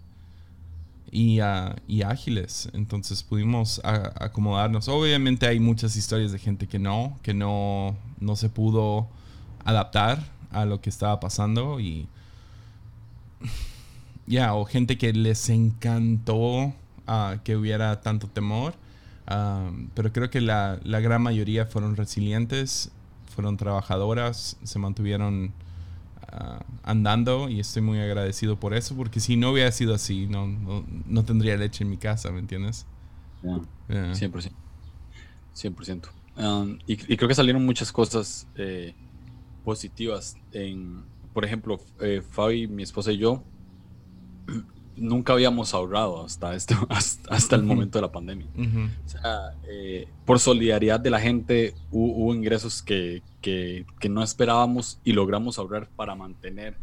y, 1.12 1.42
uh, 1.42 1.76
y 1.88 2.02
ágiles, 2.04 2.70
entonces 2.74 3.24
pudimos 3.24 3.82
acomodarnos. 3.84 4.88
Obviamente 4.88 5.48
hay 5.48 5.60
muchas 5.60 5.96
historias 5.96 6.32
de 6.32 6.40
gente 6.40 6.68
que 6.68 6.80
no, 6.80 7.18
que 7.22 7.34
no, 7.34 7.96
no 8.20 8.36
se 8.36 8.50
pudo 8.50 9.08
adaptar 9.64 10.24
a 10.52 10.66
lo 10.66 10.82
que 10.82 10.90
estaba 10.90 11.20
pasando 11.20 11.80
y 11.80 12.08
ya, 14.28 14.54
o 14.54 14.66
gente 14.66 14.98
que 14.98 15.14
les 15.14 15.50
encantó 15.50 16.74
ah, 17.08 17.38
que 17.44 17.56
hubiera 17.56 18.02
tanto 18.02 18.28
temor. 18.28 18.74
Ah, 19.28 19.72
pero 19.94 20.12
creo 20.14 20.30
que 20.30 20.42
la, 20.42 20.80
gran 20.84 21.22
mayoría 21.22 21.66
fueron 21.66 21.96
resilientes, 21.96 22.92
fueron 23.34 23.58
trabajadoras, 23.58 24.58
se 24.64 24.80
mantuvieron 24.80 25.54
ah, 26.36 26.66
andando 26.84 27.50
y 27.50 27.60
estoy 27.60 27.82
muy 27.82 28.00
agradecido 28.00 28.60
por 28.60 28.74
eso, 28.74 28.96
porque 28.96 29.20
si 29.20 29.38
no 29.38 29.52
hubiera 29.52 29.72
sido 29.72 29.94
así, 29.94 30.28
no, 30.28 30.48
no, 30.48 31.26
tendría 31.26 31.58
leche 31.58 31.84
en 31.84 31.90
mi 31.90 31.98
casa, 31.98 32.32
¿me 32.32 32.40
entiendes? 32.40 32.86
100%. 33.44 34.52
100%. 35.56 36.10
Um, 36.38 36.80
y, 36.86 36.94
y, 36.94 37.18
creo 37.18 37.30
que 37.30 37.36
salieron 37.36 37.66
muchas 37.66 37.92
cosas 37.92 38.48
eh, 38.56 38.94
positivas. 39.64 40.36
En, 40.52 41.06
por 41.34 41.46
ejemplo, 41.46 41.80
eh, 42.02 42.22
Fabi, 42.22 42.68
mi 42.68 42.84
esposa 42.84 43.12
y 43.12 43.18
yo, 43.18 43.44
nunca 44.98 45.34
habíamos 45.34 45.74
ahorrado 45.74 46.26
hasta, 46.26 46.56
esto, 46.56 46.76
hasta, 47.30 47.56
el 47.56 47.64
momento 47.64 47.98
de 47.98 48.02
la 48.02 48.12
pandemia. 48.12 48.48
O 49.06 49.10
sea, 49.10 49.54
eh, 49.68 50.08
por 50.26 50.40
solidaridad 50.40 51.00
de 51.00 51.10
la 51.10 51.20
gente 51.20 51.74
hubo, 51.92 52.34
ingresos 52.34 52.82
que, 52.82 53.22
que, 53.42 53.86
no 54.10 54.24
esperábamos 54.24 55.00
y 55.04 55.14
logramos 55.14 55.60
ahorrar 55.60 55.88
para 55.96 56.16
mantener 56.16 56.76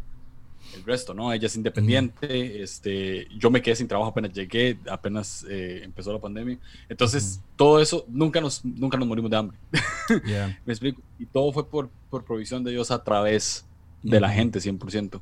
el 0.75 0.83
resto, 0.83 1.13
¿no? 1.13 1.31
Ella 1.31 1.47
es 1.47 1.55
independiente, 1.55 2.63
este, 2.63 3.27
yo 3.37 3.51
me 3.51 3.61
quedé 3.61 3.75
sin 3.75 3.87
trabajo 3.87 4.09
apenas 4.09 4.33
llegué, 4.33 4.79
apenas 4.89 5.45
eh, 5.49 5.81
empezó 5.83 6.11
la 6.11 6.19
pandemia. 6.19 6.57
Entonces, 6.89 7.41
todo 7.55 7.79
eso, 7.79 8.05
nunca 8.07 8.41
nos, 8.41 8.63
nunca 8.65 8.97
nos 8.97 9.07
morimos 9.07 9.29
de 9.29 9.37
hambre. 9.37 9.57
me 10.65 10.73
explico. 10.73 11.01
Y 11.19 11.25
todo 11.25 11.51
fue 11.51 11.67
por, 11.67 11.89
por 12.09 12.23
provisión 12.23 12.63
de 12.63 12.71
Dios 12.71 12.91
a 12.91 13.03
través 13.03 13.65
de 14.01 14.19
la 14.19 14.29
gente, 14.29 14.59
100%. 14.59 15.21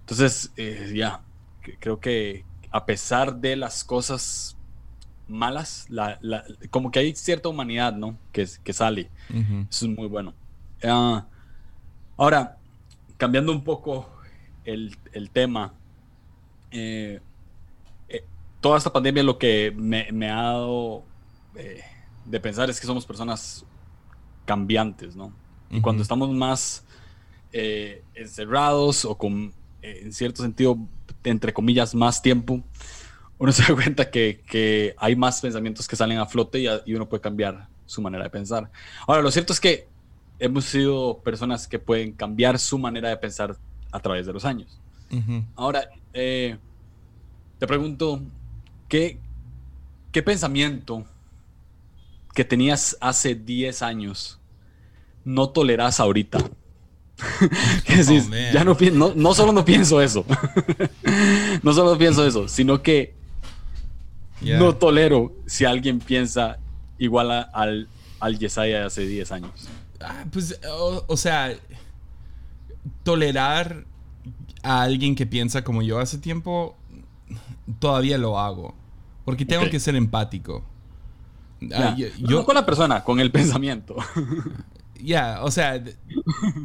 Entonces, 0.00 0.52
eh, 0.56 0.92
ya, 0.94 1.20
creo 1.78 2.00
que 2.00 2.44
a 2.70 2.84
pesar 2.84 3.36
de 3.36 3.56
las 3.56 3.84
cosas 3.84 4.56
malas, 5.28 5.88
como 6.70 6.90
que 6.90 7.00
hay 7.00 7.14
cierta 7.14 7.48
humanidad, 7.48 7.94
¿no? 7.94 8.16
Que, 8.32 8.46
que 8.62 8.72
sale. 8.72 9.10
Eso 9.28 9.86
es 9.86 9.96
muy 9.96 10.08
bueno. 10.08 10.34
Ah, 10.84 11.26
ahora, 12.16 12.58
cambiando 13.16 13.52
un 13.52 13.64
poco 13.64 14.08
el, 14.64 14.96
tema, 15.32 15.74
eh, 16.70 17.20
eh, 18.08 18.24
toda 18.60 18.78
esta 18.78 18.92
pandemia 18.92 19.22
lo 19.22 19.38
que 19.38 19.72
me, 19.76 20.30
ha 20.30 20.42
dado 20.42 21.04
eh, 21.54 21.82
de 22.24 22.40
pensar 22.40 22.68
es 22.68 22.80
que 22.80 22.86
somos 22.86 23.06
personas 23.06 23.64
cambiantes, 24.44 25.16
¿no? 25.16 25.32
Y 25.70 25.80
cuando 25.80 26.02
estamos 26.02 26.30
más 26.30 26.84
encerrados 27.52 29.06
o 29.06 29.16
con, 29.16 29.54
en 29.86 30.12
cierto 30.12 30.42
sentido, 30.42 30.78
entre 31.24 31.52
comillas, 31.52 31.94
más 31.94 32.22
tiempo, 32.22 32.62
uno 33.38 33.52
se 33.52 33.62
da 33.62 33.74
cuenta 33.74 34.10
que, 34.10 34.94
hay 34.98 35.16
más 35.16 35.40
pensamientos 35.40 35.86
que 35.86 35.96
salen 35.96 36.18
a 36.18 36.26
flote 36.26 36.64
y, 36.84 36.94
uno 36.94 37.08
puede 37.08 37.20
cambiar 37.20 37.68
su 37.86 38.02
manera 38.02 38.24
de 38.24 38.30
pensar. 38.30 38.70
Ahora, 39.06 39.22
lo 39.22 39.30
cierto 39.30 39.52
es 39.52 39.60
que 39.60 39.88
hemos 40.38 40.64
sido 40.64 41.20
personas 41.22 41.66
que 41.68 41.78
pueden 41.78 42.12
cambiar 42.12 42.58
su 42.58 42.78
manera 42.78 43.08
de 43.08 43.16
pensar 43.16 43.56
a 43.92 44.00
través 44.00 44.26
de 44.26 44.32
los 44.32 44.44
años. 44.44 44.80
Ahora, 45.54 45.88
eh, 46.12 46.58
te 47.60 47.66
pregunto, 47.66 48.20
¿qué, 48.88 49.20
¿qué 50.10 50.22
pensamiento 50.22 51.04
que 52.34 52.44
tenías 52.44 52.96
hace 53.00 53.36
10 53.36 53.82
años 53.82 54.40
no 55.24 55.50
toleras 55.50 56.00
ahorita? 56.00 56.38
Oh, 57.88 58.52
ya 58.52 58.62
no, 58.62 58.76
no, 58.92 59.12
no, 59.14 59.34
solo 59.34 59.52
no 59.52 59.64
pienso 59.64 60.02
eso, 60.02 60.24
no 61.62 61.72
solo 61.72 61.96
pienso 61.96 62.26
eso, 62.26 62.46
sino 62.46 62.82
que 62.82 63.14
no 64.42 64.76
tolero 64.76 65.32
si 65.46 65.64
alguien 65.64 65.98
piensa 65.98 66.58
igual 66.98 67.48
al, 67.52 67.88
al 68.20 68.38
Yesaya 68.38 68.80
de 68.80 68.84
hace 68.84 69.06
10 69.06 69.32
años. 69.32 69.50
Ah, 70.00 70.24
pues, 70.30 70.60
o, 71.06 71.16
sea, 71.16 71.54
tolerar 73.02 73.84
a 74.62 74.82
alguien 74.82 75.14
que 75.14 75.26
piensa 75.26 75.64
como 75.64 75.82
yo 75.82 75.98
hace 75.98 76.18
tiempo, 76.18 76.76
todavía 77.78 78.18
lo 78.18 78.38
hago. 78.38 78.74
Porque 79.24 79.44
tengo 79.44 79.68
que 79.70 79.80
ser 79.80 79.96
empático. 79.96 80.64
Ah, 81.74 81.96
yo, 81.96 82.08
no 82.18 82.44
con 82.44 82.54
la 82.54 82.66
persona, 82.66 83.02
con 83.02 83.18
el 83.20 83.30
pensamiento. 83.32 83.96
Ya, 85.02 85.40
o 85.42 85.50
sea, 85.50 85.82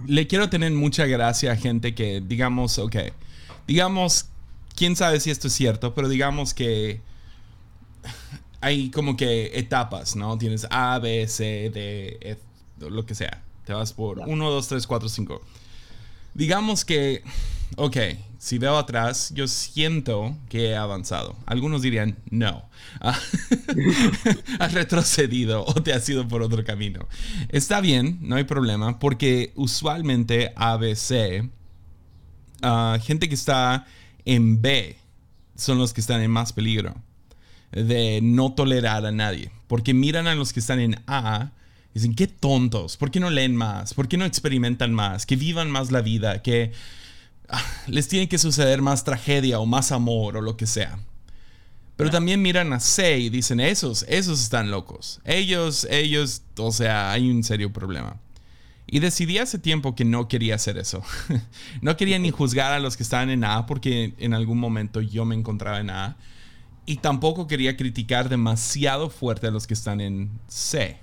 le 0.08 0.28
quiero 0.28 0.50
tener 0.50 0.72
mucha 0.72 1.06
gracia 1.06 1.52
a 1.52 1.56
gente 1.56 1.96
que, 1.96 2.22
digamos, 2.22 2.78
ok, 2.80 2.96
digamos, 3.68 4.28
quién 4.76 4.96
sabe 4.96 5.20
si 5.20 5.32
esto 5.32 5.48
es 5.48 5.54
cierto, 5.54 5.94
pero 5.94 6.10
digamos 6.10 6.54
que 6.54 7.02
hay 8.62 8.92
como 8.92 9.18
que 9.18 9.52
etapas, 9.58 10.16
¿no? 10.16 10.38
Tienes 10.38 10.68
A, 10.70 11.00
B, 11.00 11.28
C, 11.28 11.72
D, 11.74 12.18
F, 12.22 12.42
lo 12.80 13.06
que 13.06 13.16
sea. 13.16 13.44
Te 13.66 13.74
vas 13.74 13.94
por 13.94 14.20
1, 14.20 14.50
2, 14.50 14.68
3, 14.68 14.88
4, 14.88 15.10
5. 15.10 15.42
Digamos 16.34 16.86
que, 16.86 17.24
ok, 17.76 17.98
si 18.38 18.58
veo 18.58 18.78
atrás, 18.78 19.32
yo 19.36 19.48
siento 19.48 20.36
que 20.50 20.70
he 20.70 20.76
avanzado. 20.76 21.36
Algunos 21.46 21.82
dirían, 21.82 22.18
no, 22.30 22.64
has 24.60 24.74
retrocedido 24.74 25.64
o 25.66 25.74
te 25.74 25.94
has 25.94 26.08
ido 26.10 26.28
por 26.28 26.42
otro 26.42 26.64
camino. 26.64 27.08
Está 27.50 27.82
bien, 27.82 28.18
no 28.22 28.36
hay 28.36 28.44
problema, 28.44 29.00
porque 29.00 29.52
usualmente 29.56 30.54
ABC, 30.56 31.50
uh, 32.64 33.00
gente 33.02 33.30
que 33.30 33.36
está 33.36 33.86
en 34.26 34.62
B, 34.62 34.98
son 35.56 35.78
los 35.78 35.94
que 35.94 36.02
están 36.02 36.22
en 36.22 36.32
más 36.32 36.54
peligro 36.54 36.96
de 37.72 38.20
no 38.24 38.54
tolerar 38.54 39.06
a 39.06 39.12
nadie. 39.12 39.52
Porque 39.68 39.94
miran 39.94 40.28
a 40.28 40.36
los 40.36 40.52
que 40.52 40.60
están 40.60 40.80
en 40.80 41.00
A 41.08 41.52
Dicen, 41.94 42.16
qué 42.16 42.28
tontos, 42.28 42.96
¿por 42.96 43.12
qué 43.12 43.20
no 43.20 43.30
leen 43.30 43.56
más? 43.56 43.94
¿Por 43.94 44.08
qué 44.08 44.16
no 44.18 44.24
experimentan 44.24 44.94
más? 44.94 45.26
Que 45.26 45.36
vivan 45.36 45.70
más 45.70 45.92
la 45.92 46.02
vida, 46.02 46.42
que 46.42 46.72
ah, 46.72 46.78
les 47.88 48.08
tiene 48.08 48.28
que 48.28 48.38
suceder 48.38 48.82
más 48.82 49.04
tragedia 49.04 49.60
o 49.60 49.66
más 49.66 49.92
amor 49.92 50.38
o 50.38 50.42
lo 50.42 50.58
que 50.58 50.68
sea. 50.68 51.00
Pero 51.96 52.10
también 52.10 52.42
miran 52.42 52.74
a 52.74 52.80
C 52.80 53.20
y 53.20 53.30
dicen, 53.30 53.60
esos, 53.60 54.06
esos 54.08 54.42
están 54.42 54.72
locos. 54.72 55.22
Ellos, 55.24 55.86
ellos, 55.90 56.42
o 56.58 56.72
sea, 56.72 57.12
hay 57.12 57.30
un 57.30 57.44
serio 57.44 57.72
problema. 57.72 58.18
Y 58.88 59.00
decidí 59.00 59.38
hace 59.38 59.60
tiempo 59.60 59.96
que 59.96 60.04
no 60.04 60.28
quería 60.28 60.56
hacer 60.56 60.78
eso. 60.78 61.04
no 61.82 61.96
quería 61.98 62.18
ni 62.18 62.32
juzgar 62.32 62.74
a 62.74 62.80
los 62.80 62.98
que 62.98 63.04
estaban 63.04 63.30
en 63.30 63.44
A 63.44 63.66
porque 63.66 64.16
en 64.18 64.34
algún 64.34 64.58
momento 64.58 65.02
yo 65.02 65.26
me 65.26 65.36
encontraba 65.36 65.80
en 65.80 65.92
A. 65.92 66.18
Y 66.86 66.98
tampoco 66.98 67.48
quería 67.48 67.78
criticar 67.78 68.30
demasiado 68.30 69.10
fuerte 69.10 69.48
a 69.48 69.52
los 69.52 69.68
que 69.68 69.76
están 69.76 70.02
en 70.02 70.32
C. 70.48 70.98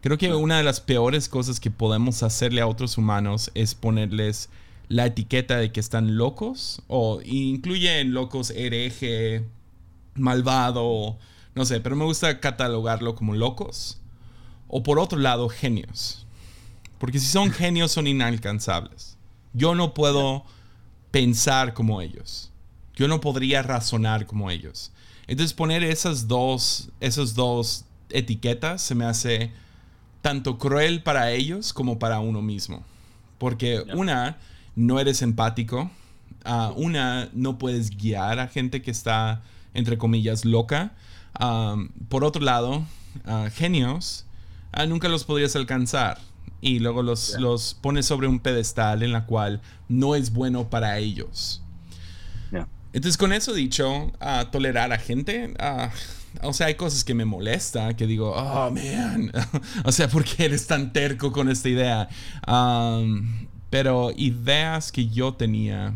Creo 0.00 0.16
que 0.16 0.32
una 0.32 0.58
de 0.58 0.64
las 0.64 0.80
peores 0.80 1.28
cosas 1.28 1.60
que 1.60 1.70
podemos 1.70 2.22
hacerle 2.22 2.60
a 2.60 2.66
otros 2.66 2.98
humanos 2.98 3.50
es 3.54 3.74
ponerles 3.74 4.48
la 4.88 5.06
etiqueta 5.06 5.56
de 5.56 5.72
que 5.72 5.80
están 5.80 6.16
locos 6.16 6.82
o 6.88 7.20
incluyen 7.24 8.12
locos 8.12 8.50
hereje, 8.50 9.44
malvado, 10.14 11.18
no 11.54 11.64
sé, 11.64 11.80
pero 11.80 11.96
me 11.96 12.04
gusta 12.04 12.40
catalogarlo 12.40 13.14
como 13.14 13.34
locos. 13.34 14.00
O 14.68 14.82
por 14.82 14.98
otro 14.98 15.18
lado, 15.18 15.48
genios. 15.48 16.26
Porque 16.98 17.18
si 17.18 17.26
son 17.26 17.50
genios 17.50 17.92
son 17.92 18.06
inalcanzables. 18.06 19.16
Yo 19.52 19.74
no 19.74 19.94
puedo 19.94 20.44
pensar 21.10 21.74
como 21.74 22.00
ellos. 22.00 22.50
Yo 22.94 23.08
no 23.08 23.20
podría 23.20 23.62
razonar 23.62 24.26
como 24.26 24.50
ellos. 24.50 24.90
Entonces 25.26 25.54
poner 25.54 25.84
esas 25.84 26.28
dos, 26.28 26.90
esas 27.00 27.34
dos 27.34 27.84
etiquetas 28.10 28.82
se 28.82 28.94
me 28.94 29.04
hace 29.04 29.52
tanto 30.22 30.58
cruel 30.58 31.02
para 31.02 31.30
ellos 31.30 31.72
como 31.72 31.98
para 31.98 32.20
uno 32.20 32.42
mismo. 32.42 32.82
Porque 33.38 33.84
una, 33.94 34.38
no 34.76 35.00
eres 35.00 35.22
empático. 35.22 35.90
Ah, 36.44 36.72
una, 36.76 37.28
no 37.32 37.58
puedes 37.58 37.90
guiar 37.90 38.38
a 38.38 38.48
gente 38.48 38.82
que 38.82 38.90
está, 38.90 39.42
entre 39.72 39.98
comillas, 39.98 40.44
loca. 40.44 40.92
por 42.08 42.24
otro 42.24 42.42
lado, 42.42 42.84
uh, 43.26 43.50
genios, 43.52 44.26
ah, 44.72 44.86
nunca 44.86 45.08
los 45.08 45.24
podrías 45.24 45.56
alcanzar. 45.56 46.18
Y 46.60 46.78
luego 46.78 47.02
los, 47.02 47.38
los 47.38 47.74
pones 47.74 48.06
sobre 48.06 48.26
un 48.26 48.40
pedestal 48.40 49.02
en 49.02 49.12
la 49.12 49.26
cual 49.26 49.60
no 49.88 50.14
es 50.14 50.32
bueno 50.32 50.70
para 50.70 50.98
ellos. 50.98 51.60
Entonces, 52.94 53.18
con 53.18 53.32
eso 53.32 53.52
dicho, 53.52 54.12
tolerar 54.52 54.92
a 54.92 54.98
gente, 54.98 55.52
o 56.42 56.52
sea, 56.52 56.68
hay 56.68 56.76
cosas 56.76 57.02
que 57.02 57.12
me 57.12 57.24
molesta, 57.24 57.94
que 57.96 58.06
digo, 58.06 58.32
oh, 58.32 58.70
man, 58.70 59.32
o 59.84 59.90
sea, 59.90 60.06
¿por 60.08 60.22
qué 60.22 60.44
eres 60.44 60.68
tan 60.68 60.92
terco 60.92 61.32
con 61.32 61.48
esta 61.48 61.68
idea? 61.68 62.08
Pero 63.74 64.12
ideas 64.16 64.92
que 64.92 65.08
yo 65.08 65.34
tenía, 65.34 65.92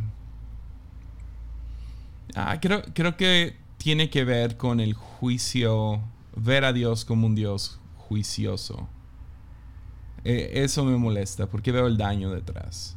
ah, 2.35 2.59
creo, 2.61 2.83
creo 2.93 3.17
que 3.17 3.55
tiene 3.77 4.11
que 4.11 4.25
ver 4.25 4.57
con 4.57 4.81
el 4.81 4.95
juicio, 4.95 6.01
ver 6.35 6.65
a 6.65 6.73
Dios 6.73 7.05
como 7.05 7.29
un 7.29 7.37
Dios 7.37 7.79
juicioso. 7.97 8.89
E, 10.25 10.65
eso 10.65 10.85
me 10.85 10.97
molesta 10.97 11.47
porque 11.47 11.71
veo 11.71 11.87
el 11.87 11.97
daño 11.97 12.33
detrás. 12.33 12.97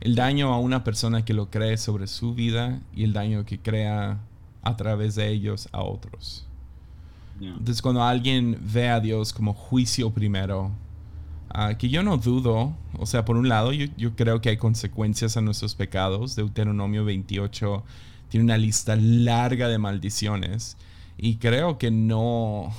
El 0.00 0.16
daño 0.16 0.52
a 0.52 0.58
una 0.58 0.84
persona 0.84 1.24
que 1.24 1.32
lo 1.32 1.48
cree 1.48 1.78
sobre 1.78 2.06
su 2.06 2.34
vida 2.34 2.82
y 2.94 3.04
el 3.04 3.14
daño 3.14 3.46
que 3.46 3.58
crea 3.58 4.20
a 4.60 4.76
través 4.76 5.14
de 5.14 5.30
ellos 5.30 5.66
a 5.72 5.82
otros. 5.82 6.46
Entonces 7.40 7.80
cuando 7.80 8.02
alguien 8.02 8.58
ve 8.60 8.90
a 8.90 9.00
Dios 9.00 9.32
como 9.32 9.54
juicio 9.54 10.10
primero, 10.10 10.72
que 11.78 11.88
yo 11.88 12.02
no 12.02 12.16
dudo, 12.16 12.76
o 12.98 13.06
sea, 13.06 13.24
por 13.24 13.36
un 13.36 13.48
lado 13.48 13.72
yo, 13.72 14.16
creo 14.16 14.40
que 14.40 14.50
hay 14.50 14.56
consecuencias 14.56 15.36
a 15.36 15.40
nuestros 15.40 15.74
pecados, 15.74 16.34
Deuteronomio 16.34 17.04
28 17.04 17.84
tiene 18.28 18.44
una 18.44 18.58
lista 18.58 18.96
larga 18.96 19.68
de 19.68 19.78
maldiciones 19.78 20.76
y 21.16 21.36
creo 21.36 21.78
que 21.78 21.92
no, 21.92 22.74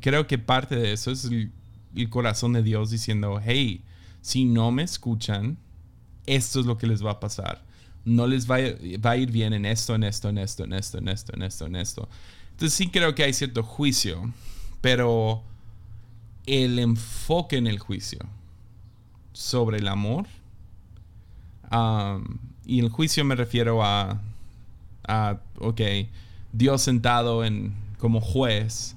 creo 0.00 0.28
que 0.28 0.38
parte 0.38 0.76
de 0.76 0.92
eso 0.92 1.10
es 1.10 1.24
el, 1.24 1.50
corazón 2.08 2.52
de 2.52 2.62
Dios 2.62 2.90
diciendo, 2.90 3.40
hey, 3.44 3.82
si 4.20 4.44
no 4.44 4.70
me 4.70 4.84
escuchan, 4.84 5.58
esto 6.26 6.60
es 6.60 6.66
lo 6.66 6.78
que 6.78 6.86
les 6.86 7.04
va 7.04 7.12
a 7.12 7.20
pasar. 7.20 7.64
No 8.04 8.28
les 8.28 8.48
va 8.48 8.58
va 9.04 9.10
a 9.10 9.16
ir 9.16 9.32
bien 9.32 9.52
en 9.52 9.64
esto, 9.64 9.96
en 9.96 10.04
esto, 10.04 10.28
en 10.28 10.38
esto, 10.38 10.64
en 10.64 10.72
esto, 10.74 10.98
en 10.98 11.08
esto, 11.08 11.32
en 11.34 11.42
esto, 11.42 11.66
en 11.66 11.76
esto. 11.76 12.08
Entonces 12.52 12.74
sí 12.74 12.88
creo 12.88 13.16
que 13.16 13.24
hay 13.24 13.32
cierto 13.32 13.64
juicio, 13.64 14.32
pero 14.80 15.42
el 16.48 16.78
enfoque 16.78 17.56
en 17.56 17.66
el 17.66 17.78
juicio 17.78 18.20
sobre 19.32 19.78
el 19.78 19.88
amor, 19.88 20.26
y 22.64 22.80
el 22.80 22.88
juicio 22.88 23.24
me 23.24 23.34
refiero 23.34 23.84
a, 23.84 24.20
a, 25.06 25.40
ok, 25.58 25.80
Dios 26.52 26.82
sentado 26.82 27.44
en, 27.44 27.74
como 27.98 28.20
juez, 28.20 28.96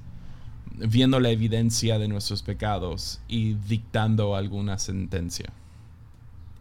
viendo 0.77 1.19
la 1.19 1.29
evidencia 1.29 1.99
de 1.99 2.07
nuestros 2.07 2.41
pecados 2.43 3.19
y 3.27 3.53
dictando 3.53 4.35
alguna 4.35 4.79
sentencia. 4.79 5.51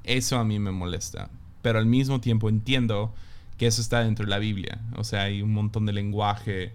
Eso 0.05 0.39
a 0.39 0.45
mí 0.45 0.59
me 0.59 0.73
molesta, 0.73 1.31
pero 1.63 1.79
al 1.79 1.87
mismo 1.87 2.21
tiempo 2.21 2.49
entiendo 2.49 3.15
que 3.57 3.67
eso 3.67 3.81
está 3.81 4.03
dentro 4.03 4.25
de 4.25 4.31
la 4.31 4.39
Biblia. 4.39 4.81
O 4.97 5.05
sea, 5.05 5.23
hay 5.23 5.43
un 5.43 5.53
montón 5.53 5.87
de 5.87 5.93
lenguaje 5.93 6.73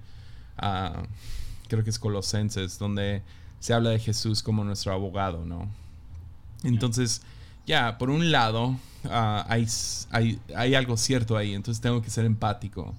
creo 1.68 1.84
que 1.84 1.90
es 1.90 2.00
Colosenses, 2.00 2.80
donde 2.80 3.22
se 3.60 3.74
habla 3.74 3.92
de 3.92 4.00
Jesús 4.00 4.44
como 4.44 4.64
nuestro 4.64 4.94
abogado, 4.94 5.46
¿no? 5.46 5.68
Entonces, 6.64 7.22
ya, 7.66 7.98
por 7.98 8.10
un 8.10 8.32
lado, 8.32 8.78
ah, 9.06 9.46
hay, 9.50 9.68
hay, 10.56 10.76
algo 10.76 10.98
cierto 10.98 11.38
ahí, 11.38 11.54
entonces 11.54 11.82
tengo 11.82 12.02
que 12.02 12.10
ser 12.10 12.26
empático 12.26 12.94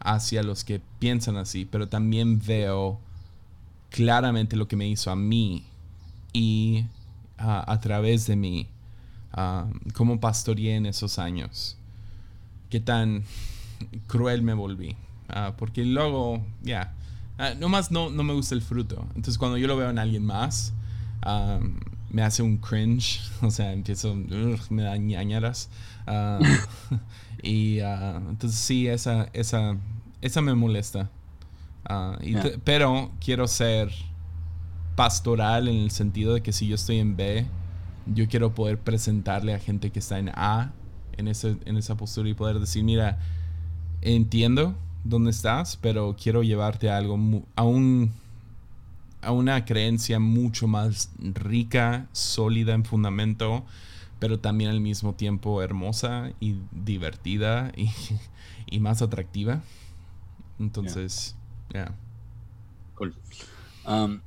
hacia 0.00 0.42
los 0.42 0.64
que 0.64 0.80
piensan 0.98 1.36
así, 1.36 1.64
pero 1.64 1.88
también 1.88 2.40
veo 2.44 2.98
claramente 3.90 4.56
lo 4.56 4.68
que 4.68 4.76
me 4.76 4.88
hizo 4.88 5.10
a 5.10 5.16
mí 5.16 5.64
y 6.32 6.84
ah, 7.38 7.64
a 7.66 7.80
través 7.80 8.26
de 8.26 8.36
mí, 8.36 8.68
uh, 9.36 9.92
cómo 9.94 10.20
pastoreé 10.20 10.76
en 10.76 10.86
esos 10.86 11.18
años, 11.18 11.76
qué 12.70 12.80
tan 12.80 13.24
cruel 14.06 14.42
me 14.42 14.54
volví. 14.54 14.96
porque 15.58 15.84
luego, 15.84 16.42
ya, 16.62 16.94
Ah, 17.38 17.54
nomás 17.54 17.92
no, 17.92 18.10
no 18.10 18.24
me 18.24 18.34
gusta 18.34 18.54
el 18.54 18.62
fruto. 18.62 19.06
Entonces 19.14 19.38
cuando 19.38 19.56
yo 19.56 19.68
lo 19.68 19.76
veo 19.76 19.88
en 19.88 19.98
alguien 19.98 20.26
más, 20.26 20.74
me 22.10 22.22
hace 22.22 22.42
un 22.42 22.58
cringe. 22.58 23.20
O 23.42 23.50
sea, 23.50 23.72
empiezo, 23.72 24.16
me 24.70 24.82
da 24.82 24.96
ñañaras. 24.96 25.70
Ah, 26.06 26.40
y 27.42 27.80
ah, 27.80 28.20
entonces 28.28 28.58
sí, 28.58 28.88
esa, 28.88 29.28
esa, 29.32 29.76
esa 30.20 30.42
me 30.42 30.54
molesta. 30.54 31.10
Pero 32.64 33.12
quiero 33.20 33.46
ser 33.46 33.90
pastoral 34.96 35.68
en 35.68 35.76
el 35.76 35.90
sentido 35.90 36.34
de 36.34 36.42
que 36.42 36.52
si 36.52 36.66
yo 36.66 36.74
estoy 36.74 36.98
en 36.98 37.16
B, 37.16 37.46
yo 38.06 38.26
quiero 38.28 38.54
poder 38.54 38.78
presentarle 38.78 39.54
a 39.54 39.58
gente 39.58 39.90
que 39.90 40.00
está 40.00 40.18
en 40.18 40.30
A 40.30 40.72
en, 41.16 41.28
ese, 41.28 41.56
en 41.66 41.76
esa 41.76 41.96
postura 41.96 42.28
y 42.28 42.34
poder 42.34 42.58
decir, 42.58 42.82
mira, 42.82 43.18
entiendo 44.00 44.74
dónde 45.04 45.30
estás, 45.30 45.76
pero 45.76 46.16
quiero 46.20 46.42
llevarte 46.42 46.90
a 46.90 46.96
algo, 46.96 47.18
a 47.56 47.64
un, 47.64 48.12
a 49.22 49.32
una 49.32 49.64
creencia 49.64 50.18
mucho 50.18 50.68
más 50.68 51.10
rica, 51.18 52.08
sólida 52.12 52.74
en 52.74 52.84
fundamento, 52.84 53.64
pero 54.18 54.38
también 54.40 54.70
al 54.70 54.80
mismo 54.80 55.14
tiempo 55.14 55.62
hermosa 55.62 56.32
y 56.40 56.56
divertida 56.72 57.72
y, 57.76 58.80
más 58.80 59.02
atractiva. 59.02 59.62
Entonces, 60.58 61.36
ya. 61.72 61.94
Cool. 62.94 63.14
Um, 63.86 64.20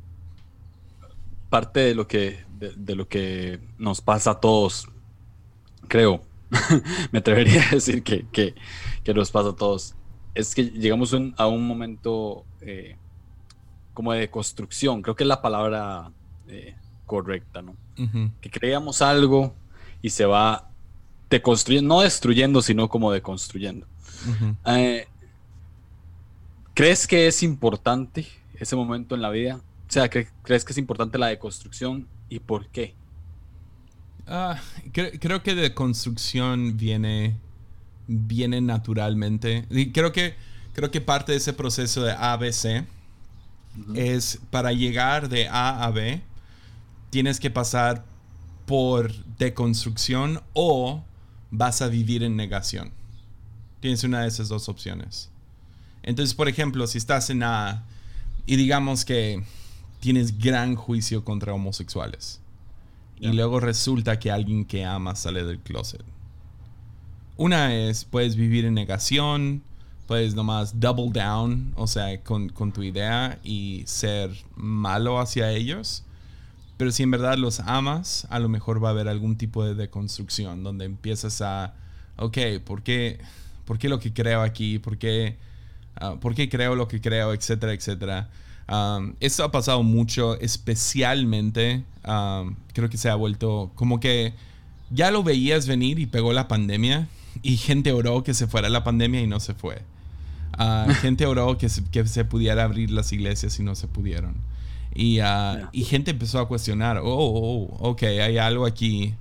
parte 1.49 1.81
de 1.81 1.95
lo 1.95 2.07
que 2.07 2.45
de, 2.69 2.95
lo 2.95 3.07
que 3.07 3.59
nos 3.77 4.01
pasa 4.01 4.31
a 4.31 4.39
todos, 4.39 4.87
creo, 5.87 6.21
me 7.11 7.19
atrevería 7.19 7.67
a 7.67 7.71
decir 7.71 8.03
que, 8.03 8.25
que, 8.31 8.55
que 9.03 9.13
nos 9.13 9.31
pasa 9.31 9.49
a 9.49 9.55
todos, 9.55 9.95
es 10.33 10.55
que 10.55 10.63
llegamos 10.63 11.15
a 11.37 11.47
un 11.47 11.67
momento 11.67 12.45
eh, 12.61 12.95
como 13.93 14.13
de 14.13 14.29
construcción, 14.29 15.01
creo 15.01 15.15
que 15.15 15.23
es 15.23 15.27
la 15.27 15.41
palabra 15.41 16.11
eh, 16.47 16.75
correcta, 17.05 17.61
¿no? 17.61 17.75
Que 18.41 18.49
creamos 18.49 19.01
algo 19.03 19.53
y 20.01 20.09
se 20.09 20.25
va 20.25 20.71
deconstruyendo, 21.29 21.95
no 21.95 22.01
destruyendo, 22.01 22.61
sino 22.61 22.89
como 22.89 23.11
deconstruyendo. 23.11 23.85
Eh, 24.65 25.07
¿Crees 26.73 27.05
que 27.05 27.27
es 27.27 27.43
importante 27.43 28.25
ese 28.55 28.75
momento 28.75 29.13
en 29.13 29.21
la 29.21 29.29
vida? 29.29 29.57
O 29.57 29.91
sea, 29.91 30.09
¿crees 30.09 30.65
que 30.65 30.71
es 30.71 30.77
importante 30.77 31.17
la 31.17 31.27
deconstrucción 31.27 32.07
y 32.29 32.39
por 32.39 32.67
qué? 32.69 32.95
Ah, 34.25 34.59
creo 34.93 35.43
que 35.43 35.53
de 35.53 35.73
construcción 35.73 36.77
viene, 36.77 37.37
viene 38.11 38.61
naturalmente. 38.61 39.65
creo 39.93 40.11
que, 40.11 40.35
creo 40.73 40.91
que 40.91 41.01
parte 41.01 41.31
de 41.31 41.37
ese 41.37 41.53
proceso 41.53 42.03
de 42.03 42.11
ABC 42.11 42.85
es 43.95 44.39
para 44.49 44.73
llegar 44.73 45.29
de 45.29 45.47
A 45.47 45.83
a 45.85 45.91
B, 45.91 46.21
tienes 47.09 47.39
que 47.39 47.49
pasar 47.49 48.05
por 48.65 49.13
deconstrucción 49.37 50.41
o 50.53 51.03
vas 51.51 51.81
a 51.81 51.87
vivir 51.87 52.23
en 52.23 52.35
negación. 52.35 52.91
Tienes 53.79 54.03
una 54.03 54.21
de 54.21 54.27
esas 54.27 54.49
dos 54.49 54.69
opciones. 54.69 55.29
Entonces, 56.03 56.33
por 56.33 56.47
ejemplo, 56.47 56.85
si 56.87 56.97
estás 56.97 57.29
en 57.29 57.43
A 57.43 57.83
y 58.45 58.55
digamos 58.55 59.05
que 59.05 59.43
tienes 59.99 60.37
gran 60.37 60.75
juicio 60.75 61.23
contra 61.23 61.53
homosexuales 61.53 62.39
y 63.19 63.27
luego 63.27 63.59
resulta 63.59 64.19
que 64.19 64.31
alguien 64.31 64.65
que 64.65 64.83
ama 64.83 65.15
sale 65.15 65.43
del 65.43 65.59
closet. 65.59 66.03
Una 67.37 67.73
es, 67.75 68.05
puedes 68.05 68.35
vivir 68.35 68.65
en 68.65 68.73
negación, 68.73 69.63
puedes 70.07 70.35
nomás 70.35 70.79
double 70.79 71.09
down, 71.11 71.71
o 71.75 71.87
sea, 71.87 72.21
con, 72.21 72.49
tu 72.73 72.83
idea 72.83 73.39
y 73.43 73.83
ser 73.85 74.29
malo 74.55 75.19
hacia 75.19 75.51
ellos. 75.51 76.03
Pero 76.75 76.91
si 76.91 77.03
en 77.03 77.11
verdad 77.11 77.37
los 77.37 77.61
amas, 77.61 78.27
a 78.29 78.39
lo 78.39 78.49
mejor 78.49 78.83
va 78.83 78.89
a 78.89 78.91
haber 78.91 79.07
algún 79.07 79.37
tipo 79.37 79.63
de 79.63 79.73
deconstrucción 79.73 80.63
donde 80.63 80.85
empiezas 80.85 81.41
a, 81.41 81.73
ok, 82.17 82.37
¿por 82.65 82.83
qué, 82.83 83.19
por 83.65 83.77
qué 83.77 83.87
lo 83.87 83.99
que 83.99 84.11
creo 84.11 84.41
aquí? 84.41 84.79
¿Por 84.79 84.97
qué, 84.97 85.37
ah, 85.95 86.15
¿por 86.19 86.35
qué 86.35 86.49
creo 86.49 86.75
lo 86.75 86.87
que 86.87 86.99
creo? 86.99 87.33
Etcétera, 87.33 87.73
etcétera. 87.73 88.29
Um, 88.69 89.13
esto 89.19 89.43
ha 89.43 89.51
pasado 89.51 89.81
mucho, 89.81 90.39
especialmente, 90.39 91.83
um, 92.05 92.55
creo 92.73 92.89
que 92.89 92.97
se 92.97 93.09
ha 93.09 93.15
vuelto 93.15 93.71
como 93.75 93.99
que 93.99 94.33
ya 94.89 95.09
lo 95.09 95.23
veías 95.23 95.67
venir 95.67 95.99
y 95.99 96.05
pegó 96.05 96.33
la 96.33 96.47
pandemia 96.47 97.07
y 97.41 97.57
gente 97.57 97.91
oró 97.91 98.23
que 98.23 98.33
se 98.33 98.47
fuera 98.47 98.69
la 98.69 98.83
pandemia 98.83 99.21
y 99.21 99.27
no 99.27 99.39
se 99.39 99.53
fue. 99.53 99.81
gente 101.01 101.25
oró 101.25 101.57
que 101.57 101.69
se, 101.69 101.83
que 101.85 102.05
se 102.07 102.25
pudiera 102.25 102.63
abrir 102.63 102.91
las 102.91 103.11
iglesias 103.11 103.59
y 103.59 103.63
no 103.63 103.75
se 103.75 103.87
pudieron. 103.87 104.35
Y, 104.93 105.19
ah, 105.19 105.69
y 105.71 105.83
gente 105.85 106.11
empezó 106.11 106.39
a 106.39 106.47
cuestionar, 106.47 106.97
oh, 106.97 107.03
oh, 107.05 107.77
oh, 107.79 107.89
ok, 107.91 108.03
hay 108.03 108.37
algo 108.37 108.65
aquí. 108.65 109.13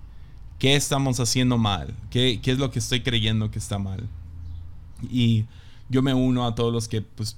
¿Qué 0.59 0.77
estamos 0.77 1.21
haciendo 1.21 1.57
mal? 1.57 1.95
¿Qué, 2.11 2.41
¿Qué, 2.43 2.53
es 2.53 2.59
lo 2.59 2.71
que 2.71 2.81
estoy 2.81 3.01
creyendo 3.01 3.51
que 3.51 3.59
está 3.59 3.79
mal? 3.79 4.09
Y 5.11 5.47
yo 5.89 6.03
me 6.03 6.13
uno 6.13 6.47
a 6.47 6.55
todos 6.55 6.73
los 6.73 6.89
que, 6.89 7.03
pues, 7.03 7.37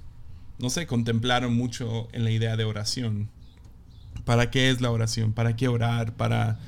no 0.58 0.70
sé, 0.70 0.87
contemplaron 0.87 1.54
mucho 1.54 2.08
en 2.12 2.24
la 2.24 2.30
idea 2.30 2.56
de 2.56 2.64
oración. 2.64 3.28
¿Para 4.24 4.50
qué 4.50 4.70
es 4.70 4.80
la 4.80 4.90
oración? 4.90 5.32
¿Para 5.32 5.54
qué 5.54 5.68
orar? 5.68 6.14
Para, 6.14 6.58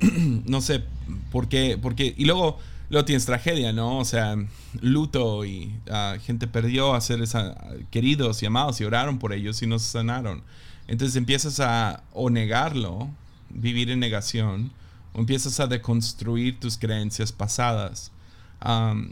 no 0.46 0.60
sé, 0.60 0.84
¿por 1.32 1.48
qué? 1.48 1.78
Porque, 1.80 2.14
y 2.16 2.26
luego 2.26 2.58
luego 2.92 3.06
tienes 3.06 3.24
tragedia, 3.24 3.72
¿no? 3.72 3.98
O 3.98 4.04
sea, 4.04 4.36
luto 4.82 5.46
y 5.46 5.74
uh, 5.88 6.20
gente 6.20 6.46
perdió 6.46 6.94
a 6.94 7.00
seres 7.00 7.34
queridos 7.90 8.42
y 8.42 8.46
amados 8.46 8.82
y 8.82 8.84
oraron 8.84 9.18
por 9.18 9.32
ellos 9.32 9.62
y 9.62 9.66
no 9.66 9.78
se 9.78 9.90
sanaron. 9.90 10.42
Entonces 10.86 11.16
empiezas 11.16 11.58
a 11.60 12.02
negarlo, 12.30 13.08
vivir 13.48 13.90
en 13.90 13.98
negación, 13.98 14.72
o 15.14 15.20
empiezas 15.20 15.58
a 15.58 15.66
deconstruir 15.66 16.60
tus 16.60 16.76
creencias 16.76 17.32
pasadas. 17.32 18.12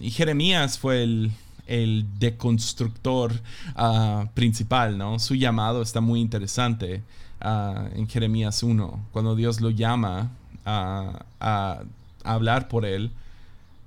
Y 0.01 0.11
Jeremías 0.11 0.79
fue 0.79 1.03
el, 1.03 1.33
el 1.67 2.07
deconstructor 2.19 3.33
uh, 3.77 4.27
principal, 4.35 4.99
¿no? 4.99 5.19
Su 5.19 5.37
llamado 5.37 5.81
está 5.81 6.03
muy 6.03 6.21
interesante 6.21 7.03
en 7.41 8.07
Jeremías 8.09 8.63
1, 8.63 9.07
cuando 9.11 9.35
Dios 9.37 9.63
lo 9.63 9.71
llama 9.71 10.33
a 10.67 11.83
hablar 12.23 12.69
por 12.69 12.85
él 12.85 13.11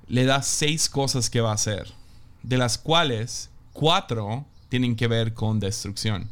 le 0.07 0.25
da 0.25 0.41
seis 0.41 0.89
cosas 0.89 1.29
que 1.29 1.41
va 1.41 1.51
a 1.51 1.55
hacer, 1.55 1.91
de 2.41 2.57
las 2.57 2.77
cuales 2.77 3.49
cuatro 3.71 4.45
tienen 4.69 4.95
que 4.95 5.07
ver 5.07 5.33
con 5.33 5.59
destrucción. 5.59 6.29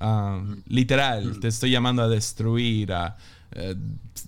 Ah, 0.00 0.40
literal, 0.66 1.40
te 1.40 1.48
estoy 1.48 1.70
llamando 1.70 2.02
a 2.02 2.08
destruir, 2.08 2.92
a 2.92 3.16
eh, 3.52 3.74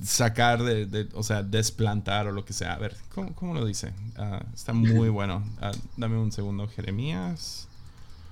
sacar 0.02 0.62
de, 0.62 1.08
o 1.14 1.22
sea, 1.22 1.42
desplantar 1.42 2.26
o 2.26 2.32
lo 2.32 2.44
que 2.44 2.52
sea. 2.52 2.74
A 2.74 2.78
ver, 2.78 2.96
¿cómo, 3.14 3.54
lo 3.54 3.64
dice? 3.64 3.92
Ah, 4.16 4.42
está 4.54 4.72
muy 4.72 5.08
bueno. 5.10 5.44
Ah, 5.60 5.72
dame 5.96 6.18
un 6.18 6.32
segundo, 6.32 6.66
Jeremías. 6.68 7.68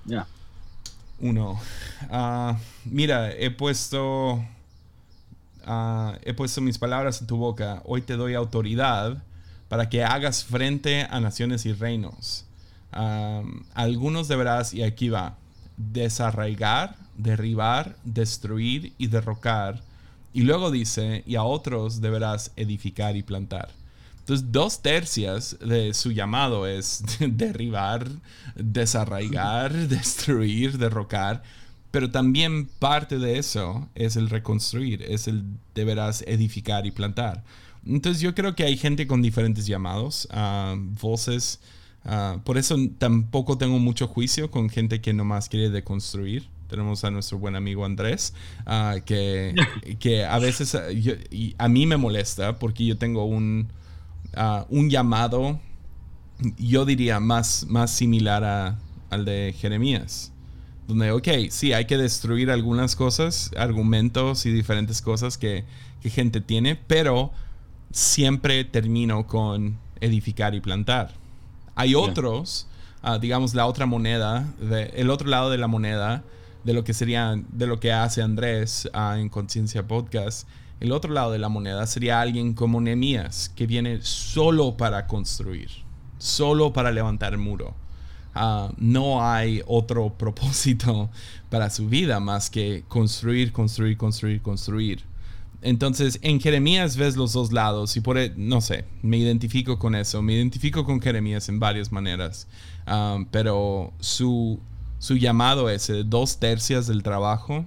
Ya. 0.05 0.27
Uno. 1.21 1.61
mira, 2.85 3.33
he 3.33 3.51
puesto, 3.51 4.45
he 6.23 6.35
puesto 6.35 6.61
mis 6.61 6.79
palabras 6.79 7.21
en 7.21 7.27
tu 7.27 7.37
boca. 7.37 7.83
Hoy 7.85 8.03
te 8.03 8.17
doy 8.17 8.35
autoridad 8.35 9.23
para 9.69 9.89
que 9.89 10.05
hagas 10.05 10.45
frente 10.45 11.07
a 11.11 11.21
naciones 11.21 11.67
y 11.67 11.73
reinos. 11.73 12.45
algunos 13.75 14.29
deberás, 14.29 14.75
y 14.75 14.83
aquí 14.83 15.09
va, 15.09 15.37
desarraigar, 15.77 16.97
derribar, 17.17 17.97
destruir 18.05 18.93
y 18.99 19.07
derrocar. 19.09 19.83
Y 20.33 20.43
luego 20.43 20.71
dice, 20.71 21.23
y 21.27 21.37
a 21.37 21.43
otros 21.43 22.01
deberás 22.01 22.53
edificar 22.57 23.17
y 23.17 23.23
plantar. 23.23 23.71
Entonces, 24.21 24.53
dos 24.53 24.83
tercias 24.83 25.57
de 25.59 25.95
su 25.95 26.13
llamado 26.13 26.67
es 26.67 27.03
derribar, 27.21 28.07
desarraigar, 28.55 29.73
destruir, 29.89 30.77
derrocar. 30.77 31.43
Pero 31.91 32.11
también 32.11 32.67
parte 32.79 33.19
de 33.19 33.39
eso 33.39 33.89
es 33.95 34.17
el 34.17 34.29
reconstruir, 34.29 35.03
es 35.03 35.29
el 35.29 35.45
deberás 35.75 36.23
edificar 36.27 36.85
y 36.85 36.91
plantar. 36.91 37.43
Entonces 37.87 38.21
yo 38.23 38.35
creo 38.35 38.55
que 38.55 38.65
hay 38.65 38.77
gente 38.77 39.07
con 39.07 39.23
diferentes 39.23 39.67
llamados, 39.67 40.29
uh, 40.33 40.77
voces. 41.01 41.61
Uh, 42.05 42.39
por 42.41 42.59
eso 42.59 42.77
tampoco 42.99 43.59
tengo 43.59 43.79
mucho 43.79 44.07
juicio 44.07 44.51
con 44.51 44.71
gente 44.71 45.01
que 45.01 45.13
nomás 45.13 45.49
quiere 45.49 45.71
deconstruir. 45.71 46.49
Tenemos 46.69 47.03
a 47.05 47.11
nuestro 47.11 47.39
buen 47.39 47.57
amigo 47.57 47.85
Andrés, 47.85 48.35
uh, 48.67 49.03
que, 49.05 49.55
que, 50.01 50.25
a 50.25 50.39
veces 50.39 50.77
a 51.59 51.69
mí 51.69 51.87
me 51.87 51.97
molesta 51.97 52.59
porque 52.59 52.85
yo 52.85 52.99
tengo 52.99 53.25
un, 53.25 53.69
un 54.69 54.91
llamado, 54.91 55.59
yo 56.59 56.85
diría, 56.85 57.21
más, 57.21 57.67
más 57.69 57.91
similar 57.91 58.45
a, 58.45 58.79
al 59.11 59.25
de 59.25 59.55
Jeremías 59.59 60.33
donde, 60.89 61.13
ok, 61.13 61.29
sí, 61.51 61.75
hay 61.75 61.85
que 61.85 61.99
destruir 61.99 62.51
algunas 62.51 62.97
cosas, 62.97 63.51
argumentos 63.59 64.47
y 64.47 64.51
diferentes 64.51 65.03
cosas 65.03 65.37
que, 65.37 65.65
que 66.01 66.09
gente 66.09 66.41
tiene, 66.41 66.77
pero 66.77 67.31
siempre 67.91 68.65
termino 68.65 69.27
con 69.27 69.79
edificar 70.01 70.55
y 70.55 70.61
plantar. 70.61 71.13
Hay 71.75 71.95
otros, 71.95 72.67
ah, 73.03 73.19
digamos, 73.19 73.55
la 73.55 73.67
otra 73.67 73.87
moneda, 73.87 74.53
el 74.95 75.11
otro 75.11 75.29
lado 75.29 75.51
de 75.51 75.59
la 75.59 75.69
moneda, 75.69 76.25
de 76.65 76.73
lo 76.73 76.85
que 76.85 76.93
sería, 76.93 77.41
de 77.51 77.67
lo 77.67 77.81
que 77.81 77.93
hace 77.93 78.23
Andrés 78.23 78.89
ah, 78.93 79.17
en 79.19 79.29
Conciencia 79.29 79.87
Podcast. 79.87 80.49
El 80.81 80.93
otro 80.93 81.13
lado 81.13 81.33
de 81.33 81.39
la 81.39 81.49
moneda 81.49 81.87
sería 81.87 82.21
alguien 82.21 82.55
como 82.55 82.81
Nemías, 82.81 83.49
que 83.49 83.67
viene 83.67 84.01
solo 84.03 84.77
para 84.77 85.07
construir, 85.07 85.71
solo 86.19 86.73
para 86.73 86.93
levantar 86.93 87.37
muro. 87.37 87.75
Ah, 88.35 88.71
no 88.77 89.25
hay 89.29 89.63
otro 89.67 90.11
propósito 90.19 91.11
para 91.51 91.71
su 91.71 91.89
vida 91.89 92.21
más 92.21 92.51
que 92.51 92.85
construir, 92.89 93.53
construir, 93.53 93.97
construir, 93.97 94.43
construir. 94.43 95.05
Entonces, 95.61 96.21
en 96.23 96.41
Jeremías 96.41 96.97
ves 96.97 97.17
los 97.17 97.33
dos 97.33 97.53
lados 97.53 97.97
y 97.97 98.01
por, 98.01 98.17
e, 98.17 98.33
no 98.37 98.61
sé, 98.61 98.85
me 99.03 99.17
identifico 99.17 99.79
con 99.79 99.95
eso, 99.95 100.23
me 100.23 100.35
identifico 100.35 100.85
con 100.85 101.01
Jeremías 101.01 101.49
en 101.49 101.59
varias 101.59 101.91
maneras, 101.91 102.47
um, 102.87 103.27
pero 103.27 103.93
su, 103.99 104.61
su 104.99 105.17
llamado 105.17 105.69
ese, 105.69 106.05
dos 106.05 106.39
tercias 106.39 106.87
del 106.87 107.03
trabajo 107.03 107.67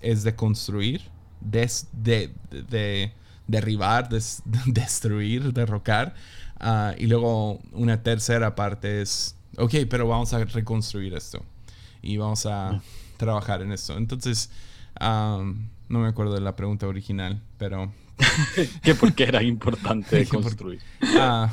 es 0.00 0.24
de 0.24 0.34
construir, 0.34 1.02
de, 1.40 1.70
de, 1.92 3.12
derribar, 3.46 4.08
destruir, 4.66 5.52
derrocar, 5.52 6.14
uh, 6.60 6.98
y 6.98 7.06
luego 7.06 7.60
una 7.72 8.02
tercera 8.02 8.56
parte 8.56 9.02
es, 9.02 9.36
ok, 9.56 9.74
pero 9.88 10.08
vamos 10.08 10.32
a 10.32 10.44
reconstruir 10.44 11.14
esto 11.14 11.44
y 12.02 12.16
vamos 12.16 12.44
a 12.46 12.82
trabajar 13.18 13.62
en 13.62 13.70
esto. 13.70 13.96
Entonces, 13.96 14.50
um, 15.00 15.68
no 15.90 15.98
me 15.98 16.08
acuerdo 16.08 16.34
de 16.34 16.40
la 16.40 16.56
pregunta 16.56 16.86
original, 16.86 17.42
pero... 17.58 17.92
que 18.82 18.94
porque 18.94 19.24
era 19.24 19.42
importante 19.42 20.24
construir. 20.28 20.80
Ah, 21.18 21.52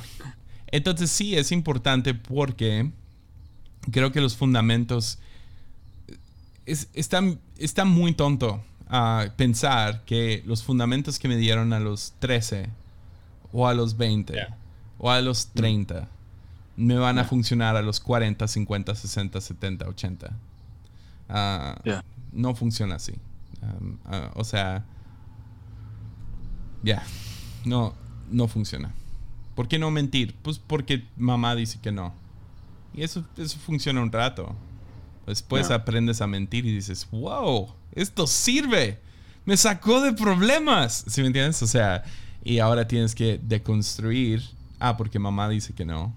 entonces 0.68 1.10
sí, 1.10 1.36
es 1.36 1.52
importante 1.52 2.14
porque 2.14 2.92
creo 3.92 4.12
que 4.12 4.22
los 4.22 4.38
fundamentos... 4.38 5.20
Es, 6.66 6.90
está, 6.94 7.22
está 7.58 7.84
muy 7.84 8.14
tonto 8.14 8.64
a 8.88 9.34
pensar 9.36 10.06
que 10.06 10.44
los 10.46 10.64
fundamentos 10.64 11.18
que 11.18 11.28
me 11.28 11.36
dieron 11.36 11.74
a 11.74 11.80
los 11.80 12.14
13 12.20 12.70
o 13.52 13.68
a 13.68 13.74
los 13.74 13.98
20 13.98 14.48
o 15.00 15.10
a 15.10 15.20
los 15.22 15.48
30 15.48 16.10
me 16.76 16.96
van 16.96 17.18
a 17.18 17.24
funcionar 17.24 17.76
a 17.76 17.82
los 17.82 18.00
40, 18.00 18.48
50, 18.48 18.94
60, 18.94 19.42
70, 19.42 19.88
80. 19.88 20.38
No 22.34 22.54
funciona 22.54 22.96
así. 22.96 23.14
Um, 23.62 23.98
uh, 24.06 24.30
o 24.36 24.44
sea, 24.44 24.86
ya, 26.84 27.04
no, 27.66 27.94
no 28.30 28.48
funciona. 28.48 28.94
¿Por 29.56 29.68
qué 29.68 29.80
no 29.80 29.90
mentir? 29.92 30.36
Pues 30.42 30.60
porque 30.60 31.04
mamá 31.18 31.56
dice 31.56 31.80
que 31.82 31.92
no. 31.92 32.14
Y 32.94 33.04
eso, 33.04 33.26
eso 33.38 33.58
funciona 33.60 34.02
un 34.02 34.12
rato. 34.12 34.56
Después 35.26 35.72
aprendes 35.72 36.22
a 36.22 36.28
mentir 36.28 36.66
y 36.66 36.74
dices, 36.74 37.08
wow, 37.12 37.74
esto 37.92 38.28
sirve. 38.28 39.00
Me 39.46 39.58
sacó 39.58 40.02
de 40.02 40.14
problemas. 40.14 41.04
¿Sí 41.08 41.22
me 41.22 41.28
entiendes? 41.28 41.62
O 41.64 41.68
sea, 41.68 42.04
y 42.44 42.60
ahora 42.60 42.88
tienes 42.88 43.14
que 43.14 43.40
deconstruir. 43.44 44.42
Ah, 44.80 44.96
porque 44.96 45.20
mamá 45.20 45.50
dice 45.50 45.74
que 45.74 45.86
no. 45.86 46.16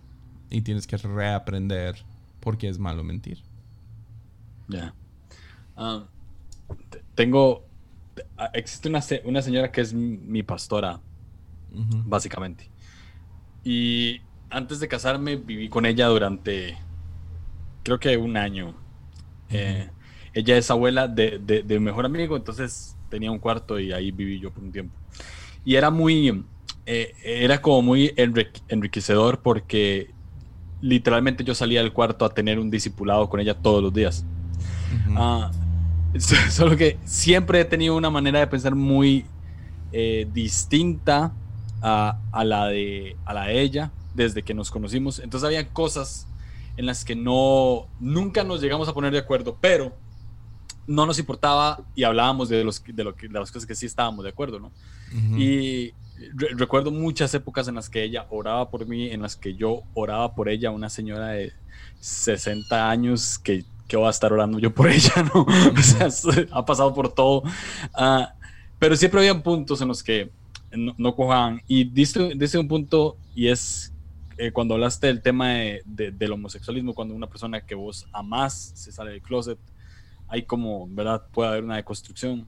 Y 0.49 0.61
tienes 0.63 0.87
que 0.87 0.97
reaprender 0.97 1.97
porque 2.41 2.69
es 2.69 2.79
malo 2.79 3.03
mentir. 3.03 3.43
Ya. 4.69 4.95
Ah, 5.77 6.05
tengo. 7.21 7.67
Existe 8.55 8.89
una, 8.89 9.01
una, 9.25 9.43
señora 9.43 9.71
que 9.71 9.83
es 9.83 9.93
mi 9.93 10.43
pastora, 10.43 11.01
básicamente. 12.07 12.71
Y 13.63 14.23
antes 14.49 14.81
de 14.81 14.89
casarme 14.89 15.37
viví 15.37 15.69
con 15.69 15.85
ella 15.85 16.07
durante, 16.07 16.79
creo 17.83 18.01
que 18.01 18.17
un 18.17 18.39
año. 18.39 18.75
Eh, 19.51 19.91
ella 20.33 20.57
es 20.57 20.71
abuela 20.71 21.09
de, 21.09 21.39
de, 21.39 21.77
un 21.77 21.85
mejor 21.85 22.07
amigo, 22.07 22.37
entonces 22.37 22.97
tenía 23.11 23.31
un 23.31 23.39
cuarto 23.39 23.79
y 23.79 23.93
ahí 23.93 24.13
viví 24.13 24.41
yo 24.41 24.51
por 24.51 24.65
un 24.65 24.73
tiempo. 24.73 24.95
Y 25.63 25.75
era 25.75 25.91
muy, 25.91 26.45
eh, 26.87 27.15
era 27.23 27.61
como 27.61 27.83
muy 27.83 28.15
enriquecedor 28.17 29.41
porque 29.41 30.11
literalmente 30.81 31.45
yo 31.45 31.55
salía 31.55 31.83
del 31.83 31.93
cuarto 31.93 32.25
a 32.25 32.31
tener 32.31 32.59
un 32.59 32.71
discipulado 32.71 33.29
con 33.29 33.41
ella 33.41 33.55
todos 33.55 33.83
los 33.83 33.93
días. 33.93 34.25
Ah, 35.17 35.51
solo 36.51 36.77
que 36.77 36.99
siempre 37.05 37.61
he 37.61 37.65
tenido 37.65 37.97
una 37.97 38.11
manera 38.11 38.41
de 38.41 38.47
pensar 38.47 38.75
muy 38.75 39.25
eh, 39.93 40.29
distinta 40.33 41.33
a, 41.83 42.19
a, 42.33 42.45
la 42.45 42.67
de, 42.67 43.17
a 43.25 43.35
la 43.35 43.47
de 43.47 43.61
ella 43.61 43.91
desde 44.15 44.43
que 44.43 44.55
nos 44.55 44.71
conocimos. 44.71 45.19
Entonces 45.19 45.47
había 45.47 45.69
cosas 45.69 46.27
en 46.77 46.87
las 46.87 47.05
que 47.05 47.15
no, 47.15 47.87
nunca 48.01 48.45
nos 48.45 48.61
llegamos 48.61 48.89
a 48.89 48.95
poner 48.95 49.13
de 49.13 49.19
acuerdo, 49.19 49.57
pero 49.61 49.95
no 50.87 51.07
nos 51.07 51.19
importaba 51.19 51.81
y 51.95 52.05
hablábamos 52.05 52.49
de, 52.49 52.65
los, 52.65 52.83
de, 52.85 53.05
lo 53.05 53.15
que, 53.15 53.29
de 53.29 53.39
las 53.39 53.53
cosas 53.53 53.67
que 53.67 53.75
sí 53.75 53.87
estábamos 53.87 54.25
de 54.25 54.31
acuerdo, 54.31 54.59
¿no? 54.59 54.73
Y 55.37 55.93
recuerdo 56.57 56.91
muchas 56.91 57.33
épocas 57.35 57.67
en 57.69 57.75
las 57.77 57.89
que 57.89 58.03
ella 58.03 58.27
oraba 58.31 58.71
por 58.71 58.87
mí, 58.87 59.11
en 59.11 59.23
las 59.23 59.37
que 59.37 59.55
yo 59.55 59.83
oraba 59.95 60.35
por 60.35 60.49
ella, 60.49 60.71
una 60.71 60.91
señora 60.91 61.29
de 61.29 61.53
60 62.01 62.91
años 62.91 63.39
que, 63.39 63.65
que 63.91 63.97
va 63.97 64.07
a 64.07 64.11
estar 64.11 64.33
orando 64.33 64.61
yo 64.61 64.73
por 64.73 64.89
ella, 64.91 65.13
¿no? 65.35 65.43
O 65.43 65.83
sea, 65.83 66.09
ha 66.53 66.65
pasado 66.65 66.95
por 66.95 67.13
todo. 67.13 67.43
Ah, 67.93 68.35
pero 68.79 68.95
siempre 68.95 69.19
había 69.19 69.43
puntos 69.43 69.83
en 69.83 69.89
los 69.89 70.03
que 70.03 70.31
no, 70.71 70.95
no 70.97 71.17
cojaban. 71.17 71.61
Y 71.67 71.85
dice, 71.85 72.33
dice 72.37 72.57
un 72.57 72.69
punto, 72.69 73.17
y 73.35 73.49
es 73.49 73.93
eh, 74.39 74.53
cuando 74.53 74.75
hablaste 74.75 75.09
del 75.09 75.21
tema 75.23 75.49
de, 75.49 75.83
del 75.85 76.33
homosexualismo, 76.33 76.95
cuando 76.95 77.15
una 77.17 77.27
persona 77.27 77.61
que 77.61 77.75
vos 77.75 78.07
amás 78.13 78.71
se 78.77 78.93
sale 78.93 79.11
del 79.11 79.23
closet, 79.23 79.59
hay 80.29 80.45
como, 80.45 80.87
¿verdad? 80.89 81.27
Puede 81.33 81.51
haber 81.51 81.65
una 81.65 81.77
deconstrucción. 81.77 82.47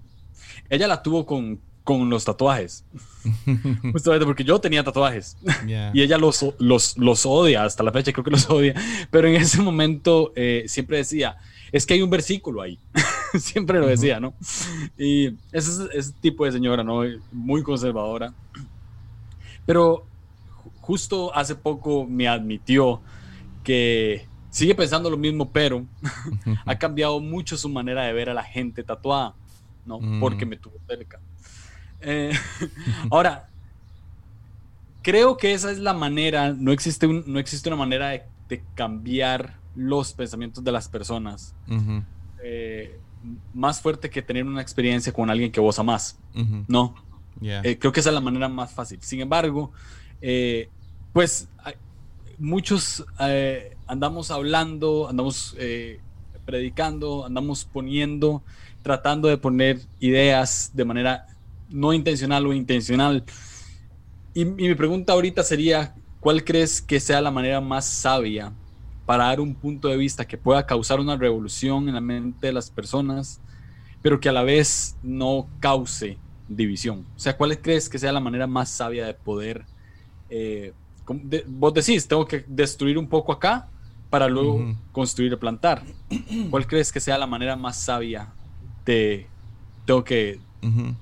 Ella 0.71 0.87
la 0.87 1.03
tuvo 1.03 1.27
con, 1.27 1.61
con 1.85 2.09
los 2.11 2.25
tatuajes. 2.25 2.85
Justamente 3.93 4.27
porque 4.27 4.45
yo 4.45 4.61
tenía 4.61 4.85
tatuajes. 4.85 5.37
Y 5.95 6.03
ella 6.03 6.19
los, 6.19 6.45
los, 6.59 6.97
los, 6.99 7.27
odia, 7.27 7.65
hasta 7.65 7.83
la 7.83 7.93
fecha 7.93 8.13
creo 8.13 8.25
que 8.25 8.31
los 8.31 8.49
odia. 8.49 8.75
Pero 9.11 9.29
en 9.29 9.37
ese 9.37 9.61
momento 9.61 10.33
eh, 10.35 10.65
siempre 10.67 10.99
decía, 10.99 11.37
es 11.71 11.87
que 11.87 11.95
hay 11.95 12.03
un 12.03 12.11
versículo 12.11 12.63
ahí. 12.63 12.79
siempre 13.39 13.79
lo 13.79 13.87
decía, 13.87 14.21
¿no? 14.21 14.35
Y 14.99 15.29
ese 15.53 15.71
es 15.71 15.81
ese 15.93 16.13
tipo 16.21 16.45
de 16.45 16.53
señora, 16.53 16.85
¿no? 16.85 17.03
Muy 17.33 17.63
conservadora. 17.63 18.35
Pero 19.65 20.07
justo 20.81 21.35
hace 21.35 21.55
poco 21.55 22.07
me 22.07 22.29
admitió 22.29 23.01
que 23.63 24.27
sigue 24.51 24.75
pensando 24.75 25.09
lo 25.09 25.17
mismo, 25.17 25.51
pero 25.51 25.87
ha 26.67 26.79
cambiado 26.79 27.21
mucho 27.21 27.57
su 27.57 27.69
manera 27.69 28.05
de 28.05 28.13
ver 28.13 28.29
a 28.29 28.35
la 28.35 28.43
gente 28.43 28.83
tatuada, 28.83 29.35
¿no? 29.87 29.99
Mm. 30.01 30.21
Porque 30.21 30.45
me 30.45 30.57
tuvo 30.57 30.75
cerca. 30.87 31.21
Eh, 32.03 32.33
ahora, 33.11 33.49
creo 35.03 35.37
que 35.37 35.53
esa 35.53 35.71
es 35.71 35.79
la 35.79 35.93
manera, 35.93 36.53
no 36.53 36.73
existe, 36.73 37.07
no 37.07 37.39
existe 37.39 37.69
una 37.69 37.77
manera 37.77 38.09
de, 38.09 38.25
cambiar 38.75 39.57
los 39.75 40.13
pensamientos 40.13 40.63
de 40.63 40.71
las 40.71 40.87
personas 40.87 41.55
eh, 42.45 43.01
más 43.55 43.81
fuerte 43.81 44.11
que 44.11 44.21
tener 44.21 44.45
una 44.45 44.61
experiencia 44.61 45.11
con 45.11 45.31
alguien 45.31 45.51
que 45.51 45.59
vos 45.59 45.79
amás, 45.79 46.19
¿no? 46.69 46.95
Eh, 47.41 47.79
creo 47.81 47.93
que 47.93 48.01
esa 48.01 48.11
es 48.11 48.15
la 48.15 48.21
manera 48.21 48.51
más 48.51 48.73
fácil. 48.73 48.99
Sin 49.01 49.21
embargo, 49.21 49.73
eh, 50.21 50.69
pues 51.15 51.49
muchos 52.39 53.07
andamos 53.87 54.31
hablando, 54.31 55.09
andamos 55.09 55.57
predicando, 56.45 57.25
andamos 57.25 57.65
poniendo, 57.65 58.43
tratando 58.83 59.29
de 59.29 59.39
poner 59.39 59.81
ideas 59.99 60.73
de 60.75 60.85
manera 60.85 61.27
no 61.73 61.93
intencional 61.93 62.47
o 62.47 62.53
intencional. 62.53 63.25
Y, 64.35 64.45
mi 64.45 64.75
pregunta 64.75 65.13
ahorita 65.13 65.43
sería, 65.43 65.95
¿cuál 66.21 66.45
crees 66.45 66.81
que 66.81 67.01
sea 67.01 67.21
la 67.21 67.31
manera 67.31 67.61
más 67.61 67.87
sabia 67.87 68.53
para 69.07 69.25
dar 69.25 69.41
un 69.41 69.55
punto 69.55 69.89
de 69.89 69.97
vista 69.97 70.27
que 70.27 70.39
pueda 70.39 70.65
causar 70.65 71.01
una 71.01 71.17
revolución 71.17 71.89
en 71.89 71.95
la 71.95 72.01
mente 72.01 72.47
de 72.47 72.53
las 72.53 72.71
personas, 72.71 73.41
pero 74.01 74.21
que 74.21 74.29
a 74.29 74.33
la 74.33 74.43
vez 74.43 74.97
no 75.03 75.49
cause 75.61 76.19
división? 76.49 77.07
O 77.17 77.19
sea, 77.19 77.37
¿cuál 77.37 77.61
crees 77.61 77.89
que 77.89 77.99
sea 77.99 78.13
la 78.13 78.21
manera 78.21 78.47
más 78.47 78.71
sabia 78.71 79.07
de 79.07 79.15
poder 79.15 79.65
eh, 80.31 80.73
vos 81.47 81.75
decís, 81.75 82.07
tengo 82.07 82.27
que 82.27 82.45
destruir 82.47 82.97
un 82.97 83.09
poco 83.09 83.33
acá 83.33 83.69
para 84.09 84.29
luego 84.29 84.75
construir 84.93 85.33
y 85.33 85.37
plantar. 85.37 85.83
¿Cuál 86.51 86.67
crees 86.67 86.93
que 86.93 87.01
sea 87.01 87.17
la 87.17 87.27
manera 87.27 87.57
más 87.57 87.81
sabia 87.81 88.33
de, 88.85 89.27
tengo 89.87 90.05
que, 90.05 90.39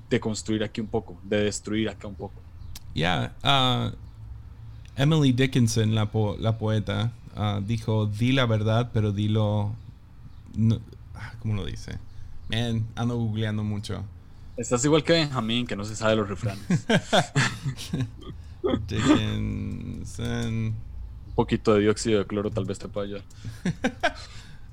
de 0.08 0.20
construir 0.20 0.64
aquí 0.64 0.80
un 0.80 0.86
poco, 0.86 1.18
de 1.22 1.44
destruir 1.44 1.88
acá 1.88 2.08
un 2.08 2.14
poco? 2.14 2.40
Ya, 2.94 3.34
uh, 3.44 3.94
Emily 4.96 5.32
Dickinson, 5.32 5.94
la, 5.94 6.10
la 6.38 6.58
poeta, 6.58 7.12
uh, 7.36 7.60
dijo, 7.60 8.06
di 8.06 8.32
la 8.32 8.46
verdad, 8.46 8.90
pero 8.92 9.12
dilo... 9.12 9.74
Ah, 11.14 11.34
¿Cómo 11.40 11.54
lo 11.54 11.64
dice? 11.64 11.98
Man, 12.48 12.86
ando 12.96 13.16
googleando 13.16 13.62
mucho. 13.62 14.04
Estás 14.56 14.84
igual 14.84 15.04
que 15.04 15.12
Benjamín, 15.12 15.66
que 15.66 15.76
no 15.76 15.84
se 15.84 15.94
sabe 15.94 16.16
los 16.16 16.28
refranes. 16.28 16.64
Un 18.62 20.74
poquito 21.34 21.74
de 21.74 21.80
dióxido 21.80 22.18
de 22.18 22.26
cloro 22.26 22.50
tal 22.50 22.64
vez 22.64 22.78
te 22.78 22.88
pueda 22.88 23.06
ayudar. 23.06 23.24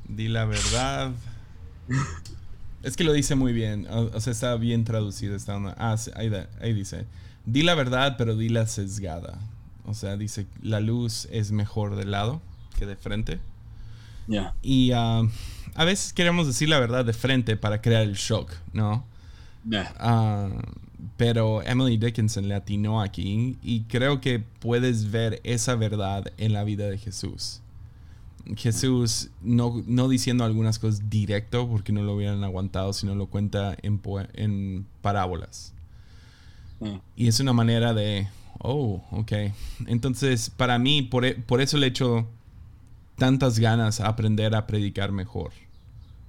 Di 0.07 0.27
la 0.27 0.45
verdad. 0.45 1.11
Es 2.83 2.95
que 2.95 3.03
lo 3.03 3.13
dice 3.13 3.35
muy 3.35 3.53
bien. 3.53 3.87
O, 3.89 4.19
sea, 4.19 4.31
está 4.31 4.55
bien 4.55 4.83
traducido. 4.83 5.35
Está 5.35 5.57
ah, 5.77 5.95
ahí, 6.15 6.73
dice. 6.73 7.05
Di 7.45 7.63
la 7.63 7.75
verdad, 7.75 8.15
pero 8.17 8.35
di 8.35 8.49
la 8.49 8.67
sesgada. 8.67 9.39
O 9.85 9.93
sea, 9.93 10.17
dice, 10.17 10.47
la 10.61 10.79
luz 10.79 11.27
es 11.31 11.51
mejor 11.51 11.95
de 11.95 12.05
lado 12.05 12.41
que 12.77 12.85
de 12.85 12.95
frente. 12.95 13.39
Ya. 14.27 14.53
Y 14.61 14.91
ah, 14.93 15.23
a 15.75 15.85
veces 15.85 16.13
queremos 16.13 16.47
decir 16.47 16.69
la 16.69 16.79
verdad 16.79 17.05
de 17.05 17.13
frente 17.13 17.55
para 17.55 17.81
crear 17.81 18.03
el 18.03 18.13
shock, 18.13 18.51
¿no? 18.73 19.05
Ah, 19.99 20.49
pero 21.17 21.61
Emily 21.63 21.97
Dickinson 21.97 22.47
le 22.47 22.55
atinó 22.55 23.01
aquí 23.01 23.57
y 23.61 23.81
creo 23.81 24.21
que 24.21 24.39
puedes 24.39 25.11
ver 25.11 25.41
esa 25.43 25.75
verdad 25.75 26.31
en 26.37 26.53
la 26.53 26.63
vida 26.63 26.87
de 26.87 26.97
Jesús. 26.97 27.61
Jesús 28.55 29.29
no, 29.41 29.83
no 29.87 30.07
diciendo 30.07 30.43
algunas 30.43 30.79
cosas 30.79 31.09
directo 31.09 31.67
porque 31.67 31.91
no 31.91 32.03
lo 32.03 32.15
hubieran 32.15 32.43
aguantado, 32.43 32.93
sino 32.93 33.15
lo 33.15 33.27
cuenta 33.27 33.75
en, 33.81 34.01
en 34.33 34.85
parábolas. 35.01 35.73
Mm. 36.79 36.97
Y 37.15 37.27
es 37.27 37.39
una 37.39 37.53
manera 37.53 37.93
de, 37.93 38.27
oh, 38.59 39.03
ok. 39.11 39.31
Entonces, 39.87 40.49
para 40.49 40.79
mí, 40.79 41.01
por, 41.01 41.25
e, 41.25 41.35
por 41.35 41.61
eso 41.61 41.77
le 41.77 41.87
echo 41.87 42.27
tantas 43.17 43.59
ganas 43.59 43.99
a 43.99 44.07
aprender 44.07 44.55
a 44.55 44.67
predicar 44.67 45.11
mejor. 45.11 45.51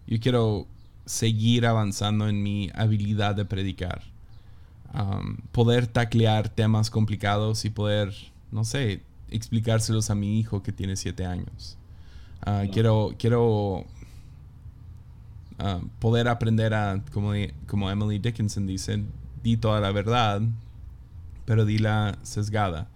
Yo 0.07 0.18
quiero 0.20 0.66
seguir 1.04 1.66
avanzando 1.66 2.28
en 2.28 2.42
mi 2.42 2.70
habilidad 2.74 3.35
de 3.35 3.44
predicar. 3.44 4.02
Um, 4.94 5.37
poder 5.52 5.87
taclear 5.87 6.48
temas 6.48 6.88
complicados 6.88 7.66
y 7.66 7.70
poder, 7.70 8.14
no 8.50 8.64
sé, 8.64 9.02
explicárselos 9.31 10.09
a 10.09 10.14
mi 10.14 10.38
hijo 10.38 10.62
que 10.62 10.72
tiene 10.72 10.96
siete 10.96 11.26
años. 11.26 11.76
Ah, 12.44 12.64
quiero, 12.72 13.14
quiero 13.18 13.85
ah, 15.59 15.81
poder 15.98 16.29
aprender 16.29 16.74
a, 16.74 17.03
como, 17.12 17.33
como 17.66 17.90
Emily 17.90 18.18
Dickinson 18.18 18.66
dice, 18.66 19.05
di 19.42 19.57
toda 19.57 19.81
la 19.81 19.92
verdad, 19.92 20.42
pero 21.44 21.64
dila 21.64 22.18
sesgada. 22.22 22.88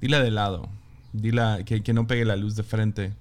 Dila 0.00 0.20
de 0.20 0.30
lado. 0.30 0.68
Dila 1.12 1.64
que, 1.64 1.82
que 1.82 1.92
no 1.92 2.06
pegue 2.06 2.24
la 2.24 2.36
luz 2.36 2.56
de 2.56 2.62
frente. 2.62 3.12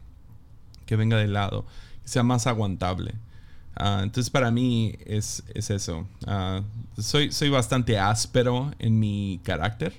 Que 0.86 0.96
venga 0.96 1.18
de 1.18 1.28
lado. 1.28 1.66
Que 2.04 2.10
sea 2.10 2.24
más 2.24 2.48
aguantable. 2.48 3.16
Ah, 3.80 4.00
entonces 4.02 4.32
para 4.32 4.50
mí 4.50 4.96
es, 5.06 5.44
es 5.54 5.70
eso. 5.70 6.08
soy, 6.98 7.32
soy 7.32 7.50
bastante 7.50 8.00
áspero 8.00 8.72
en 8.80 9.00
mi 9.00 9.40
carácter. 9.44 9.94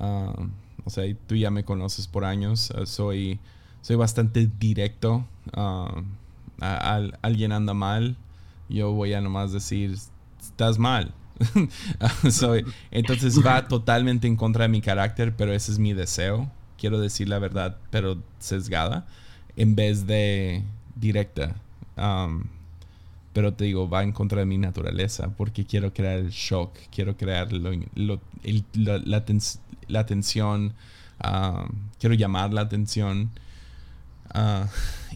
o 0.00 0.90
sea, 0.90 1.04
tú 1.26 1.36
ya 1.36 1.50
me 1.50 1.64
conoces 1.64 2.08
por 2.08 2.24
años. 2.24 2.72
soy 2.86 3.38
soy 3.84 3.96
bastante 3.96 4.48
directo. 4.58 5.26
Uh, 5.54 6.02
alguien 7.20 7.52
anda 7.52 7.74
mal, 7.74 8.16
yo 8.70 8.92
voy 8.92 9.12
a 9.12 9.20
nomás 9.20 9.52
decir, 9.52 9.94
estás 10.40 10.78
mal. 10.78 11.12
soy, 12.30 12.64
entonces 12.90 13.44
va 13.44 13.68
totalmente 13.68 14.26
en 14.26 14.36
contra 14.36 14.62
de 14.62 14.68
mi 14.70 14.80
carácter, 14.80 15.36
pero 15.36 15.52
ese 15.52 15.70
es 15.70 15.78
mi 15.78 15.92
deseo. 15.92 16.50
Quiero 16.78 16.98
decir 16.98 17.28
la 17.28 17.38
verdad, 17.38 17.76
pero 17.90 18.16
sesgada, 18.38 19.06
en 19.54 19.76
vez 19.76 20.06
de 20.06 20.62
directa. 20.96 21.54
Um, 21.98 22.44
pero 23.34 23.52
te 23.52 23.64
digo, 23.64 23.90
va 23.90 24.02
en 24.02 24.12
contra 24.12 24.38
de 24.38 24.46
mi 24.46 24.56
naturaleza, 24.56 25.28
porque 25.36 25.66
quiero 25.66 25.92
crear 25.92 26.20
el 26.20 26.30
shock, 26.30 26.72
quiero 26.90 27.18
crear 27.18 27.52
la, 27.52 28.18
atención, 29.98 30.72
um, 31.22 31.68
quiero 31.98 32.14
llamar 32.14 32.54
la 32.54 32.62
atención. 32.62 33.28
Ah, 34.34 34.66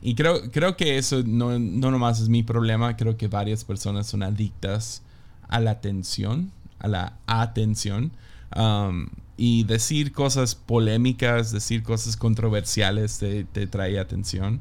y 0.00 0.14
creo, 0.14 0.50
creo 0.50 0.76
que 0.76 0.96
eso 0.96 1.22
no, 1.24 1.58
no 1.58 1.90
nomás 1.90 2.20
es 2.20 2.28
mi 2.28 2.42
problema, 2.42 2.96
creo 2.96 3.16
que 3.16 3.28
varias 3.28 3.64
personas 3.64 4.06
son 4.06 4.22
adictas 4.22 5.02
a 5.48 5.60
la 5.60 5.72
atención, 5.72 6.52
a 6.78 6.88
la 6.88 7.18
atención. 7.26 8.12
Um, 8.56 9.08
y 9.36 9.64
decir 9.64 10.12
cosas 10.12 10.54
polémicas, 10.54 11.52
decir 11.52 11.82
cosas 11.82 12.16
controversiales 12.16 13.18
te, 13.18 13.44
te 13.44 13.66
trae 13.66 13.98
atención, 13.98 14.60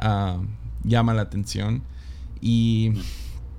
uh, 0.00 0.44
llama 0.84 1.14
la 1.14 1.22
atención. 1.22 1.82
Y 2.40 2.92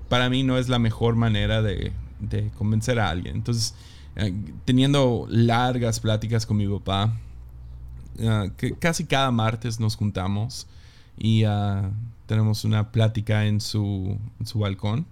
para 0.09 0.29
mí 0.29 0.43
no 0.43 0.57
es 0.57 0.69
la 0.69 0.79
mejor 0.79 1.15
manera 1.15 1.61
de, 1.61 1.91
de 2.19 2.49
convencer 2.57 2.99
a 2.99 3.09
alguien. 3.09 3.35
Entonces, 3.35 3.75
eh, 4.15 4.33
teniendo 4.65 5.25
largas 5.29 5.99
pláticas 5.99 6.45
con 6.45 6.57
mi 6.57 6.67
papá, 6.67 7.17
Ah, 8.21 8.47
que 8.57 8.73
casi 8.73 9.05
cada 9.05 9.31
martes 9.31 9.79
nos 9.79 9.95
juntamos 9.95 10.67
y 11.17 11.43
ah, 11.45 11.89
tenemos 12.27 12.63
una 12.63 12.91
plática 12.91 13.45
en 13.45 13.61
su, 13.61 14.17
su 14.43 14.59
balcón. 14.59 15.05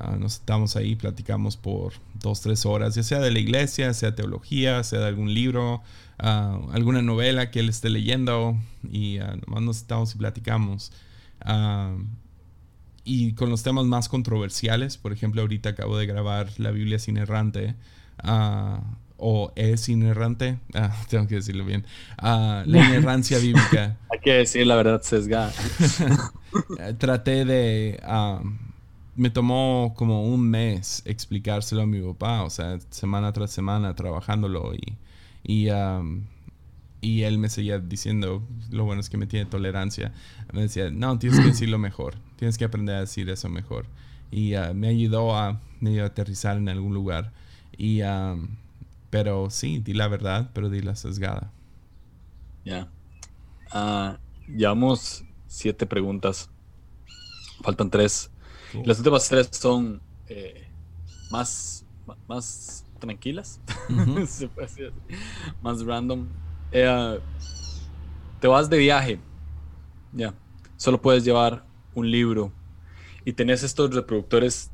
Uh, 0.00 0.16
nos 0.16 0.34
estamos 0.34 0.74
ahí, 0.74 0.96
platicamos 0.96 1.56
por 1.56 1.92
dos, 2.20 2.40
tres 2.40 2.66
horas, 2.66 2.96
ya 2.96 3.04
sea 3.04 3.20
de 3.20 3.30
la 3.30 3.38
iglesia, 3.38 3.94
sea 3.94 4.12
teología, 4.16 4.82
sea 4.82 4.98
de 4.98 5.06
algún 5.06 5.32
libro, 5.32 5.82
alguna 6.18 7.00
novela 7.00 7.52
que 7.52 7.60
él 7.60 7.68
esté 7.68 7.90
leyendo 7.90 8.56
y 8.90 9.18
nomás 9.46 9.62
nos 9.62 9.76
estamos 9.76 10.12
y 10.16 10.18
platicamos. 10.18 10.90
y 13.04 13.34
con 13.34 13.50
los 13.50 13.62
temas 13.62 13.84
más 13.84 14.08
controversiales, 14.08 14.96
por 14.96 15.12
ejemplo, 15.12 15.42
ahorita 15.42 15.70
acabo 15.70 15.96
de 15.96 16.06
grabar 16.06 16.48
La 16.58 16.72
Biblia 16.72 16.98
sin 16.98 17.16
errante 17.16 17.76
o 19.16 19.52
es 19.56 19.88
inerrante, 19.88 20.58
ah, 20.74 20.94
tengo 21.08 21.26
que 21.26 21.36
decirlo 21.36 21.64
bien, 21.64 21.86
ah, 22.18 22.62
la 22.66 22.86
inerrancia 22.86 23.38
bíblica. 23.38 23.98
Hay 24.10 24.20
que 24.20 24.32
decir 24.34 24.66
la 24.66 24.76
verdad 24.76 25.02
sesgada. 25.02 25.52
Traté 26.98 27.44
de... 27.44 28.00
Ah, 28.02 28.42
me 29.16 29.30
tomó 29.30 29.94
como 29.96 30.26
un 30.26 30.50
mes 30.50 31.02
explicárselo 31.04 31.82
a 31.82 31.86
mi 31.86 32.00
papá, 32.00 32.42
o 32.42 32.50
sea, 32.50 32.78
semana 32.90 33.32
tras 33.32 33.52
semana 33.52 33.94
trabajándolo 33.94 34.74
y, 34.74 34.96
y, 35.44 35.68
y 37.00 37.22
él 37.22 37.38
me 37.38 37.48
seguía 37.48 37.78
diciendo, 37.78 38.42
lo 38.72 38.84
bueno 38.84 39.00
es 39.00 39.10
que 39.10 39.16
me 39.16 39.28
tiene 39.28 39.46
tolerancia. 39.46 40.12
Me 40.52 40.62
decía, 40.62 40.90
no, 40.90 41.16
tienes 41.20 41.38
que 41.38 41.46
decirlo 41.46 41.78
mejor, 41.78 42.16
tienes 42.34 42.58
que 42.58 42.64
aprender 42.64 42.96
a 42.96 43.00
decir 43.00 43.30
eso 43.30 43.48
mejor. 43.48 43.86
Y 44.32 44.54
me 44.74 44.88
ayudó 44.88 45.36
a 45.36 45.60
medio 45.78 46.04
aterrizar 46.04 46.56
en 46.56 46.68
algún 46.68 46.92
lugar. 46.92 47.32
Y... 47.78 48.00
Pero 49.14 49.48
sí, 49.48 49.78
di 49.78 49.92
la 49.92 50.08
verdad, 50.08 50.50
pero 50.52 50.68
di 50.68 50.82
la 50.82 50.96
sesgada. 50.96 51.52
Ya. 52.64 52.88
Ah, 53.70 54.18
llevamos 54.48 55.24
siete 55.46 55.86
preguntas. 55.86 56.50
Faltan 57.62 57.90
tres. 57.90 58.32
Las 58.84 58.98
últimas 58.98 59.28
tres 59.28 59.50
son 59.52 60.02
eh, 60.26 60.66
más, 61.30 61.86
más 62.26 62.84
tranquilas. 62.98 63.60
más 65.62 65.84
random. 65.86 66.26
Eh, 66.72 67.20
te 68.40 68.48
vas 68.48 68.68
de 68.68 68.78
viaje. 68.78 69.20
Ya. 70.12 70.34
Solo 70.76 71.00
puedes 71.00 71.22
llevar 71.22 71.64
un 71.94 72.10
libro. 72.10 72.50
Y 73.24 73.32
tenés 73.32 73.62
estos 73.62 73.94
reproductores 73.94 74.72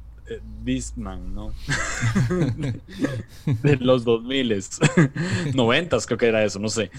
Beastman, 0.63 1.35
¿no? 1.35 1.53
de 3.63 3.77
los 3.77 4.05
2000 4.05 4.65
90 5.55 5.99
creo 6.07 6.19
que 6.19 6.27
era 6.27 6.45
eso, 6.45 6.59
no 6.59 6.69
sé. 6.69 6.91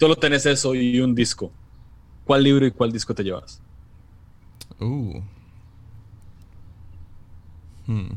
Solo 0.00 0.16
tenés 0.16 0.46
eso 0.46 0.74
y 0.74 1.00
un 1.00 1.14
disco. 1.14 1.52
¿Cuál 2.24 2.42
libro 2.42 2.66
y 2.66 2.70
cuál 2.70 2.90
disco 2.90 3.14
te 3.14 3.22
llevas? 3.22 3.60
Uh. 4.80 5.20
Hmm. 7.86 8.16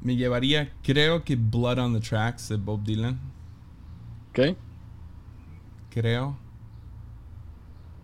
Me 0.00 0.16
llevaría, 0.16 0.72
creo 0.82 1.24
que 1.24 1.36
Blood 1.36 1.78
on 1.78 1.94
the 1.94 2.00
Tracks 2.00 2.48
de 2.48 2.56
Bob 2.56 2.84
Dylan. 2.84 3.18
¿Ok? 4.30 4.56
Creo. 5.90 6.36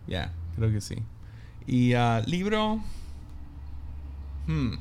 Ya, 0.06 0.32
creo 0.56 0.70
que 0.70 0.80
sí. 0.80 0.96
Y 1.66 1.94
uh, 1.94 2.22
libro. 2.26 2.80
Hmm. 4.46 4.74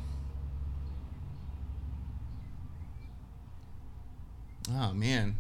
Oh, 4.69 4.93
man. 4.93 5.35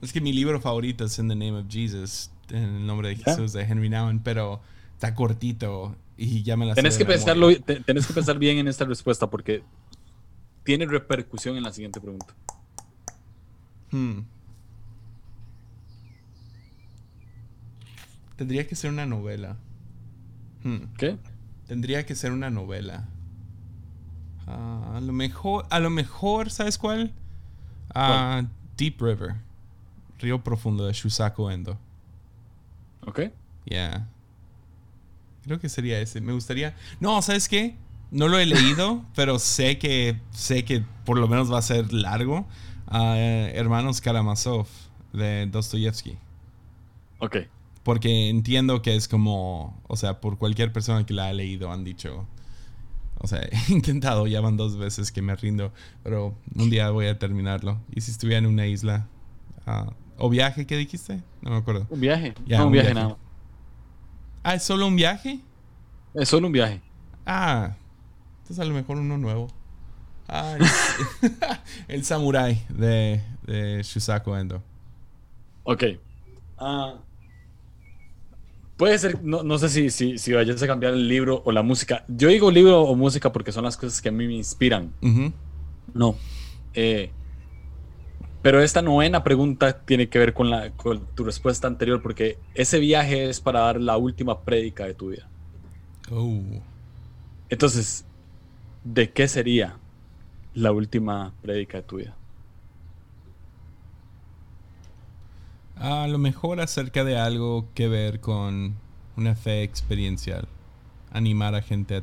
Es 0.00 0.12
que 0.12 0.20
mi 0.20 0.32
libro 0.32 0.60
favorito 0.60 1.04
es 1.04 1.18
In 1.18 1.28
the 1.28 1.34
Name 1.34 1.58
of 1.58 1.66
Jesus, 1.68 2.30
en 2.48 2.62
el 2.62 2.86
nombre 2.86 3.10
de 3.10 3.16
Jesús, 3.16 3.52
de 3.52 3.62
Henry 3.62 3.88
Nouwen, 3.88 4.20
pero 4.20 4.60
está 4.94 5.14
cortito 5.14 5.94
y 6.16 6.42
ya 6.42 6.56
me 6.56 6.66
la 6.66 6.74
tenés 6.74 6.96
que 6.96 7.04
pensarlo, 7.04 7.48
Tenés 7.60 8.06
que 8.06 8.12
pensar 8.12 8.38
bien 8.38 8.58
en 8.58 8.68
esta 8.68 8.84
respuesta 8.84 9.28
porque 9.28 9.62
tiene 10.64 10.86
repercusión 10.86 11.56
en 11.56 11.62
la 11.62 11.72
siguiente 11.72 12.00
pregunta. 12.00 12.34
Hmm. 13.90 14.20
Tendría 18.36 18.66
que 18.66 18.74
ser 18.74 18.90
una 18.90 19.04
novela. 19.04 19.58
Hmm. 20.62 20.78
¿Qué? 20.96 21.16
Tendría 21.66 22.04
que 22.04 22.14
ser 22.14 22.32
una 22.32 22.50
novela. 22.50 23.08
Ah, 24.46 24.94
a 24.96 25.00
lo 25.00 25.12
mejor, 25.12 25.66
a 25.70 25.78
lo 25.78 25.90
mejor, 25.90 26.50
¿sabes 26.50 26.78
cuál? 26.78 27.12
Uh, 27.94 28.46
Deep 28.76 29.00
River. 29.00 29.36
Río 30.18 30.42
Profundo 30.42 30.86
de 30.86 30.92
Shusaku 30.92 31.48
Endo. 31.48 31.78
Ok. 33.06 33.20
Yeah. 33.64 34.08
Creo 35.44 35.58
que 35.58 35.68
sería 35.68 36.00
ese. 36.00 36.20
Me 36.20 36.32
gustaría. 36.32 36.74
No, 37.00 37.22
¿sabes 37.22 37.48
qué? 37.48 37.76
No 38.10 38.28
lo 38.28 38.38
he 38.38 38.46
leído, 38.46 39.04
pero 39.14 39.38
sé 39.38 39.78
que 39.78 40.20
sé 40.30 40.64
que 40.64 40.84
por 41.04 41.18
lo 41.18 41.28
menos 41.28 41.52
va 41.52 41.58
a 41.58 41.62
ser 41.62 41.92
largo. 41.92 42.46
Uh, 42.90 43.54
Hermanos 43.54 44.00
Karamazov 44.00 44.66
de 45.12 45.46
Dostoyevsky. 45.46 46.18
Ok. 47.18 47.36
Porque 47.82 48.28
entiendo 48.28 48.82
que 48.82 48.94
es 48.94 49.08
como, 49.08 49.80
o 49.88 49.96
sea, 49.96 50.20
por 50.20 50.36
cualquier 50.38 50.72
persona 50.72 51.06
que 51.06 51.14
la 51.14 51.28
ha 51.28 51.32
leído 51.32 51.72
han 51.72 51.82
dicho, 51.82 52.26
o 53.18 53.26
sea, 53.26 53.40
he 53.68 53.72
intentado, 53.72 54.26
ya 54.26 54.40
van 54.40 54.56
dos 54.56 54.76
veces 54.76 55.12
que 55.12 55.22
me 55.22 55.34
rindo, 55.36 55.72
pero 56.02 56.34
un 56.54 56.70
día 56.70 56.90
voy 56.90 57.06
a 57.06 57.18
terminarlo. 57.18 57.80
Y 57.94 58.00
si 58.02 58.10
estuviera 58.10 58.38
en 58.38 58.46
una 58.46 58.66
isla, 58.66 59.06
uh, 59.66 59.90
o 60.18 60.28
viaje, 60.28 60.66
¿qué 60.66 60.76
dijiste? 60.76 61.22
No 61.40 61.50
me 61.50 61.56
acuerdo. 61.56 61.86
Un 61.90 62.00
viaje. 62.00 62.34
no, 62.46 62.66
un, 62.66 62.72
viaje, 62.72 62.92
nada. 62.92 63.16
Ah, 64.42 64.54
¿es 64.54 64.62
solo 64.62 64.86
un 64.86 64.96
viaje? 64.96 65.40
Es 66.14 66.28
solo 66.28 66.46
un 66.48 66.52
viaje. 66.52 66.80
Ah, 67.24 67.76
entonces 68.40 68.58
a 68.58 68.64
lo 68.64 68.74
mejor 68.74 68.98
uno 68.98 69.16
nuevo. 69.16 69.48
Ah, 70.28 70.56
el, 71.88 72.04
samurai 72.04 72.62
de, 72.68 73.22
de 73.46 73.82
Shusaku 73.82 74.34
Endo. 74.34 74.62
Ok. 75.64 75.84
Ah... 76.58 76.94
Puede 78.80 78.98
ser, 78.98 79.22
no, 79.22 79.58
sé 79.58 79.68
si, 79.68 79.90
si, 79.90 80.16
si, 80.16 80.32
vayas 80.32 80.62
a 80.62 80.66
cambiar 80.66 80.94
el 80.94 81.06
libro 81.06 81.42
o 81.44 81.52
la 81.52 81.62
música. 81.62 82.02
Yo 82.08 82.28
digo 82.28 82.50
libro 82.50 82.80
o 82.80 82.96
música 82.96 83.30
porque 83.30 83.52
son 83.52 83.64
las 83.64 83.76
cosas 83.76 84.00
que 84.00 84.08
a 84.08 84.12
mí 84.12 84.26
me 84.26 84.32
inspiran. 84.32 84.90
No. 85.92 86.16
Eh, 86.72 87.10
Pero 88.40 88.62
esta 88.62 88.80
novena 88.80 89.22
pregunta 89.22 89.84
tiene 89.84 90.08
que 90.08 90.18
ver 90.18 90.32
con, 90.32 90.48
la, 90.48 90.70
con 90.70 91.04
tu 91.14 91.24
respuesta 91.24 91.66
anterior, 91.66 92.00
porque 92.00 92.38
ese 92.54 92.78
viaje 92.78 93.28
es 93.28 93.38
para 93.42 93.60
dar 93.60 93.78
la 93.78 93.98
última 93.98 94.40
prédica 94.40 94.86
de 94.86 94.94
tu 94.94 95.10
vida. 95.10 95.28
Oh. 96.10 96.40
Entonces, 97.50 98.06
¿de 98.82 99.10
qué 99.10 99.28
sería 99.28 99.76
la 100.54 100.72
última 100.72 101.34
prédica 101.42 101.76
de 101.76 101.82
tu 101.82 101.96
vida? 101.96 102.16
A 105.80 106.06
lo 106.08 106.18
mejor 106.18 106.60
acerca 106.60 107.04
de 107.04 107.18
algo 107.18 107.66
que 107.74 107.88
ver 107.88 108.20
con 108.20 108.76
una 109.16 109.34
fe 109.34 109.62
experiencial. 109.62 110.46
Animar 111.10 111.54
a 111.54 111.62
gente 111.62 112.02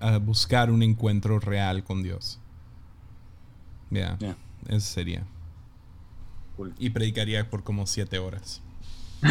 a, 0.00 0.18
buscar 0.18 0.72
un 0.72 0.82
encuentro 0.82 1.38
real 1.38 1.84
con 1.84 2.02
Dios. 2.02 2.40
Ya, 3.90 4.18
eso 4.68 4.80
sería. 4.80 5.24
Y 6.80 6.90
predicaría 6.90 7.48
por 7.48 7.62
como 7.62 7.86
siete 7.86 8.18
horas. 8.18 8.60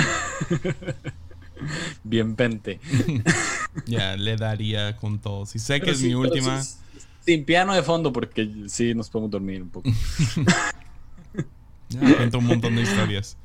Bien 2.05 2.35
pente. 2.35 2.79
ya, 3.85 4.15
le 4.15 4.37
daría 4.37 4.95
con 4.95 5.19
todo. 5.19 5.45
Si 5.45 5.59
sé 5.59 5.81
que 5.81 5.91
es 5.91 6.01
mi 6.01 6.13
última. 6.13 6.63
sin 7.25 7.43
piano 7.43 7.73
de 7.73 7.83
fondo, 7.83 8.13
porque 8.13 8.49
sí 8.67 8.95
nos 8.95 9.09
podemos 9.09 9.31
dormir 9.31 9.63
un 9.63 9.69
poco. 9.69 9.89
cuento 12.17 12.37
un 12.37 12.45
montón 12.45 12.77
de 12.77 12.83
historias. 12.83 13.37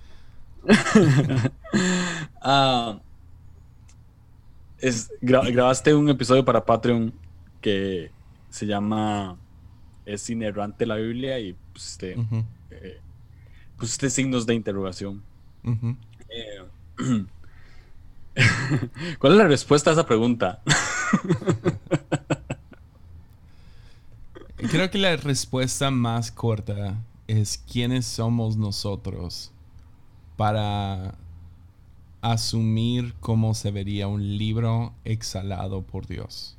Ah, 2.43 2.99
es, 4.79 5.13
grabaste 5.21 5.95
un 5.95 6.09
episodio 6.09 6.43
para 6.43 6.65
Patreon 6.65 7.13
que 7.61 8.11
se 8.49 8.67
llama 8.67 9.37
Es 10.07 10.31
inerrante 10.31 10.87
la 10.87 10.97
Biblia 10.97 11.39
y 11.39 11.55
pues, 11.73 11.91
este, 11.91 12.17
eh, 12.71 12.99
pusiste 13.77 14.09
signos 14.09 14.47
de 14.47 14.55
interrogación. 14.55 15.23
Eh, 16.31 16.65
¿Cuál 19.19 19.33
es 19.33 19.39
la 19.39 19.47
respuesta 19.47 19.91
a 19.91 19.93
esa 19.93 20.07
pregunta? 20.07 20.63
Creo 24.57 24.91
que 24.91 24.97
la 24.97 25.15
respuesta 25.17 25.91
más 25.91 26.33
corta 26.33 26.97
es 27.27 27.63
quiénes 27.71 28.07
somos 28.07 28.57
nosotros 28.57 29.53
para 30.41 31.17
asumir 32.23 33.13
cómo 33.21 33.53
se 33.53 33.71
vería 33.71 34.09
un 34.09 34.39
libro 34.39 34.95
exhalado 35.05 35.83
por 35.83 36.07
Dios. 36.07 36.57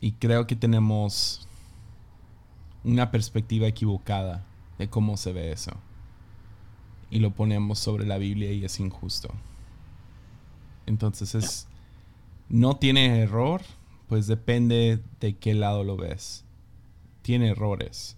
Y 0.00 0.12
creo 0.12 0.46
que 0.46 0.56
tenemos 0.56 1.46
una 2.82 3.10
perspectiva 3.10 3.66
equivocada 3.66 4.42
de 4.78 4.88
cómo 4.88 5.18
se 5.18 5.34
ve 5.34 5.52
eso. 5.52 5.72
Y 7.10 7.18
lo 7.18 7.32
ponemos 7.32 7.78
sobre 7.78 8.06
la 8.06 8.16
Biblia 8.16 8.50
y 8.52 8.64
es 8.64 8.80
injusto. 8.80 9.28
Entonces 10.86 11.34
es... 11.34 11.68
No 12.48 12.78
tiene 12.78 13.20
error, 13.20 13.60
pues 14.08 14.26
depende 14.26 15.02
de 15.20 15.36
qué 15.36 15.52
lado 15.52 15.84
lo 15.84 15.98
ves. 15.98 16.46
Tiene 17.20 17.48
errores. 17.48 18.16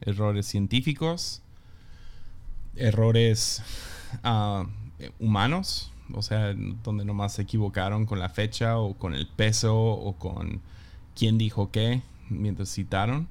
Errores 0.00 0.46
científicos, 0.46 1.42
errores 2.78 3.62
ah, 4.22 4.66
humanos, 5.18 5.92
o 6.12 6.22
sea, 6.22 6.54
donde 6.82 7.04
nomás 7.04 7.34
se 7.34 7.42
equivocaron 7.42 8.06
con 8.06 8.18
la 8.18 8.28
fecha 8.28 8.78
o 8.78 8.94
con 8.94 9.14
el 9.14 9.26
peso 9.26 9.76
o 9.76 10.14
con 10.14 10.60
quién 11.14 11.38
dijo 11.38 11.70
qué 11.70 12.02
mientras 12.30 12.70
citaron. 12.70 13.28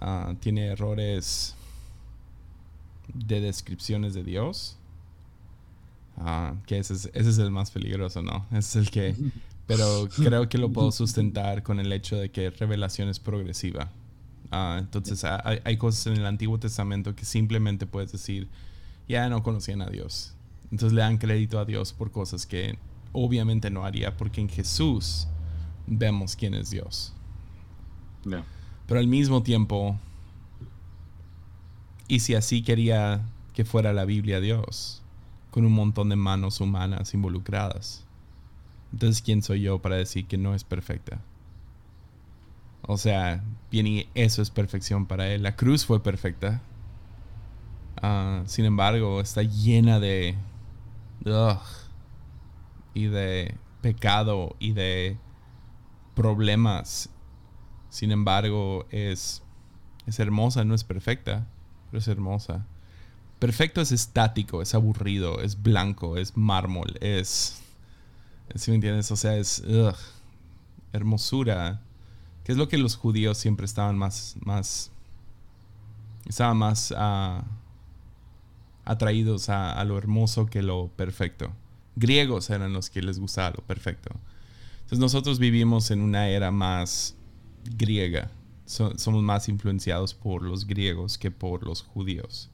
Ah, 0.00 0.34
tiene 0.40 0.66
errores 0.66 1.56
de 3.12 3.40
descripciones 3.40 4.14
de 4.14 4.22
Dios. 4.22 4.76
Ah, 6.16 6.54
que 6.66 6.78
ese 6.78 6.94
es, 6.94 7.10
ese 7.14 7.30
es 7.30 7.38
el 7.38 7.50
más 7.50 7.70
peligroso, 7.70 8.22
¿no? 8.22 8.46
Ese 8.50 8.58
es 8.58 8.76
el 8.76 8.90
que... 8.90 9.14
Pero 9.66 10.08
creo 10.16 10.48
que 10.48 10.56
lo 10.56 10.72
puedo 10.72 10.90
sustentar 10.90 11.62
con 11.62 11.78
el 11.78 11.92
hecho 11.92 12.16
de 12.16 12.30
que 12.30 12.48
revelación 12.48 13.10
es 13.10 13.18
progresiva. 13.20 13.90
Ah, 14.50 14.76
entonces 14.78 15.24
hay, 15.24 15.76
cosas 15.76 16.06
en 16.06 16.14
el 16.14 16.26
Antiguo 16.26 16.58
Testamento 16.58 17.14
que 17.14 17.24
simplemente 17.24 17.86
puedes 17.86 18.12
decir, 18.12 18.48
ya 19.06 19.28
no 19.28 19.42
conocían 19.42 19.82
a 19.82 19.86
Dios. 19.90 20.34
Entonces 20.70 20.92
le 20.92 21.02
dan 21.02 21.18
crédito 21.18 21.58
a 21.58 21.64
Dios 21.64 21.92
por 21.92 22.10
cosas 22.10 22.46
que 22.46 22.78
obviamente 23.12 23.70
no 23.70 23.84
haría, 23.84 24.16
porque 24.16 24.40
en 24.40 24.48
Jesús 24.48 25.28
vemos 25.86 26.36
quién 26.36 26.54
es 26.54 26.70
Dios. 26.70 27.14
Pero 28.86 29.00
al 29.00 29.06
mismo 29.06 29.42
tiempo, 29.42 29.98
y 32.08 32.20
si 32.20 32.34
así 32.34 32.62
quería 32.62 33.22
que 33.54 33.64
fuera 33.64 33.92
la 33.92 34.04
Biblia 34.04 34.40
Dios, 34.40 35.02
con 35.50 35.64
un 35.64 35.72
montón 35.72 36.08
de 36.10 36.16
manos 36.16 36.60
humanas 36.60 37.14
involucradas, 37.14 38.04
entonces 38.92 39.22
¿quién 39.22 39.42
soy 39.42 39.62
yo 39.62 39.80
para 39.80 39.96
decir 39.96 40.26
que 40.26 40.38
no 40.38 40.54
es 40.54 40.64
perfecta? 40.64 41.20
O 42.90 42.96
sea, 42.96 43.44
bien 43.70 43.86
y 43.86 44.08
eso 44.14 44.40
es 44.40 44.48
perfección 44.48 45.04
para 45.04 45.28
él. 45.28 45.42
La 45.42 45.56
cruz 45.56 45.84
fue 45.84 46.02
perfecta. 46.02 46.62
Ah, 48.00 48.44
sin 48.46 48.64
embargo, 48.64 49.20
está 49.20 49.42
llena 49.42 50.00
de... 50.00 50.36
y 52.94 53.04
de 53.04 53.54
pecado 53.82 54.56
y 54.58 54.72
de 54.72 55.18
problemas. 56.14 57.10
Sin 57.90 58.10
embargo, 58.10 58.86
es, 58.90 59.42
es 60.06 60.18
hermosa, 60.18 60.64
no 60.64 60.74
es 60.74 60.82
perfecta, 60.82 61.46
pero 61.90 61.98
es 61.98 62.08
hermosa. 62.08 62.66
Perfecto 63.38 63.82
es 63.82 63.92
estático, 63.92 64.62
es 64.62 64.74
aburrido, 64.74 65.42
es 65.42 65.62
blanco, 65.62 66.16
es 66.16 66.38
mármol, 66.38 66.96
es... 67.02 67.60
¿Sí 68.54 68.70
me 68.70 68.76
entiendes? 68.76 69.10
O 69.12 69.16
sea, 69.16 69.36
es... 69.36 69.62
hermosura 70.94 71.82
que 72.48 72.52
es 72.52 72.56
lo 72.58 72.66
que 72.66 72.78
los 72.78 72.96
judíos 72.96 73.36
siempre 73.36 73.66
estaban 73.66 73.98
más, 73.98 74.34
más, 74.40 74.90
estaban 76.24 76.56
más 76.56 76.94
ah, 76.96 77.44
atraídos 78.86 79.50
a, 79.50 79.84
lo 79.84 79.98
hermoso 79.98 80.46
que 80.46 80.62
lo 80.62 80.88
perfecto. 80.96 81.52
Griegos 81.94 82.48
eran 82.48 82.72
los 82.72 82.88
que 82.88 83.02
les 83.02 83.18
gustaba 83.18 83.50
lo 83.50 83.62
perfecto. 83.64 84.08
Entonces 84.76 84.98
nosotros 84.98 85.38
vivimos 85.38 85.90
en 85.90 86.00
una 86.00 86.30
era 86.30 86.50
más 86.50 87.16
griega. 87.76 88.30
somos 88.64 89.22
más 89.22 89.50
influenciados 89.50 90.14
por 90.14 90.42
los 90.42 90.66
griegos 90.66 91.18
que 91.18 91.30
por 91.30 91.66
los 91.66 91.82
judíos. 91.82 92.48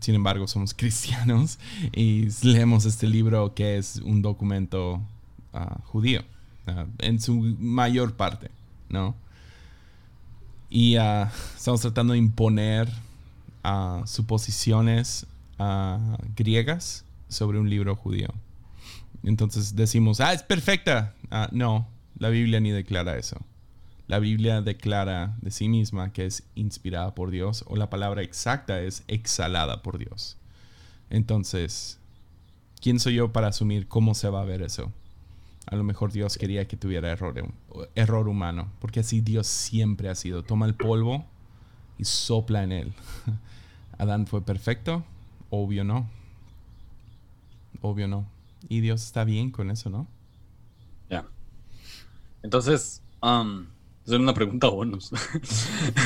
sin 0.00 0.14
embargo, 0.16 0.48
somos 0.48 0.74
cristianos 0.76 1.60
y 1.92 2.26
leemos 2.42 2.84
este 2.84 3.06
libro 3.06 3.54
que 3.54 3.78
es 3.78 3.98
un 3.98 4.22
documento 4.22 5.00
ah, 5.52 5.78
judío. 5.84 6.24
Ah, 6.66 6.86
en 6.98 7.20
su 7.20 7.34
mayor 7.34 8.14
parte, 8.14 8.50
¿no? 8.88 9.14
Y 10.68 10.96
ah, 10.96 11.32
estamos 11.56 11.80
tratando 11.80 12.12
de 12.12 12.18
imponer 12.18 12.88
uh, 13.64 14.06
suposiciones 14.06 15.26
griegas 16.36 17.04
sobre 17.28 17.58
un 17.58 17.68
libro 17.68 17.94
judío. 17.94 18.28
Entonces 19.22 19.76
decimos, 19.76 20.20
ah, 20.20 20.32
es 20.32 20.42
perfecta. 20.42 21.14
no, 21.52 21.86
la 22.18 22.30
Biblia 22.30 22.60
ni 22.60 22.70
declara 22.70 23.18
eso. 23.18 23.38
La 24.06 24.18
Biblia 24.18 24.62
declara 24.62 25.36
de 25.40 25.50
sí 25.50 25.68
misma 25.68 26.12
que 26.12 26.26
es 26.26 26.42
inspirada 26.54 27.14
por 27.14 27.30
Dios 27.30 27.64
o 27.68 27.76
la 27.76 27.90
palabra 27.90 28.22
exacta 28.22 28.80
es 28.80 29.04
exhalada 29.06 29.82
por 29.82 29.98
Dios. 29.98 30.36
Entonces, 31.10 31.98
¿quién 32.80 32.98
soy 32.98 33.14
yo 33.14 33.32
para 33.32 33.48
asumir 33.48 33.86
cómo 33.86 34.14
se 34.14 34.28
va 34.28 34.40
a 34.40 34.44
ver 34.44 34.62
eso? 34.62 34.92
A 35.70 35.76
lo 35.76 35.84
mejor 35.84 36.10
Dios 36.10 36.36
quería 36.36 36.66
que 36.66 36.76
tuviera 36.76 37.12
error, 37.12 37.34
error 37.94 38.28
humano, 38.28 38.72
porque 38.80 39.00
así 39.00 39.20
Dios 39.20 39.46
siempre 39.46 40.08
ha 40.08 40.16
sido. 40.16 40.42
Toma 40.42 40.66
el 40.66 40.74
polvo 40.74 41.24
y 41.96 42.04
sopla 42.04 42.64
en 42.64 42.72
él. 42.72 42.92
Adán 43.98 44.26
fue 44.26 44.42
perfecto, 44.42 45.04
obvio 45.48 45.84
no. 45.84 46.10
Obvio 47.82 48.08
no. 48.08 48.26
Y 48.68 48.80
Dios 48.80 49.04
está 49.04 49.22
bien 49.22 49.52
con 49.52 49.70
eso, 49.70 49.90
¿no? 49.90 50.08
Ya. 51.08 51.24
Entonces, 52.42 53.00
um, 53.22 53.66
es 54.04 54.12
una 54.12 54.34
pregunta 54.34 54.68
bonus. 54.68 55.12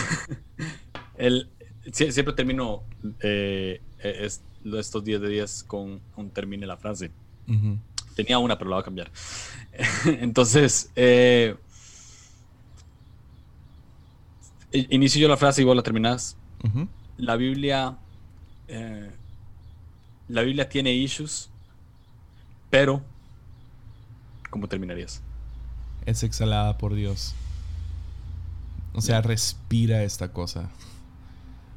el, 1.16 1.48
siempre 1.90 2.34
termino 2.34 2.82
eh, 3.20 3.80
estos 3.98 5.04
10 5.04 5.20
de 5.22 5.28
10 5.28 5.64
con 5.64 6.00
un 6.16 6.30
termine 6.30 6.66
la 6.66 6.76
frase. 6.76 7.10
Tenía 8.14 8.38
una, 8.38 8.56
pero 8.58 8.70
la 8.70 8.76
voy 8.76 8.82
a 8.82 8.84
cambiar. 8.84 9.10
Entonces, 10.06 10.90
eh, 10.96 11.56
inicio 14.72 15.20
yo 15.20 15.28
la 15.28 15.36
frase 15.36 15.62
y 15.62 15.64
vos 15.64 15.76
la 15.76 15.82
terminás. 15.82 16.36
La 17.16 17.36
Biblia. 17.36 17.96
Eh, 18.68 19.10
la 20.28 20.42
Biblia 20.42 20.68
tiene 20.68 20.92
issues, 20.92 21.50
pero. 22.70 23.02
¿Cómo 24.50 24.68
terminarías? 24.68 25.20
Es 26.06 26.22
exhalada 26.22 26.78
por 26.78 26.94
Dios. 26.94 27.34
O 28.94 29.00
sea, 29.00 29.20
respira 29.20 30.02
esta 30.04 30.32
cosa. 30.32 30.70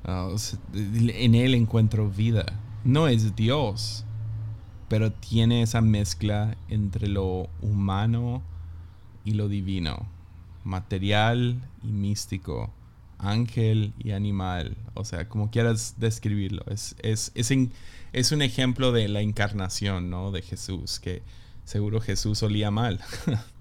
Ah, 0.03 0.29
en 0.73 1.35
él 1.35 1.55
encuentro 1.55 2.09
vida. 2.09 2.45
No 2.83 3.07
es 3.07 3.35
Dios, 3.35 4.05
pero 4.89 5.11
tiene 5.11 5.61
esa 5.61 5.81
mezcla 5.81 6.55
entre 6.69 7.07
lo 7.07 7.49
humano 7.61 8.41
y 9.25 9.31
lo 9.31 9.49
divino, 9.49 10.07
material 10.63 11.61
y 11.83 11.87
místico, 11.87 12.71
ángel 13.19 13.93
y 13.99 14.11
animal, 14.11 14.77
o 14.93 15.03
sea, 15.03 15.27
como 15.27 15.49
quieras 15.49 15.95
describirlo. 15.97 16.63
Es, 16.67 16.95
es, 16.99 17.31
es, 17.35 18.31
un 18.31 18.41
ejemplo 18.41 18.91
de 18.91 19.07
la 19.07 19.21
encarnación, 19.21 20.09
¿no? 20.09 20.31
De 20.31 20.41
Jesús, 20.41 20.99
que 20.99 21.23
seguro 21.65 21.99
Jesús 21.99 22.41
olía 22.43 22.71
mal. 22.71 23.01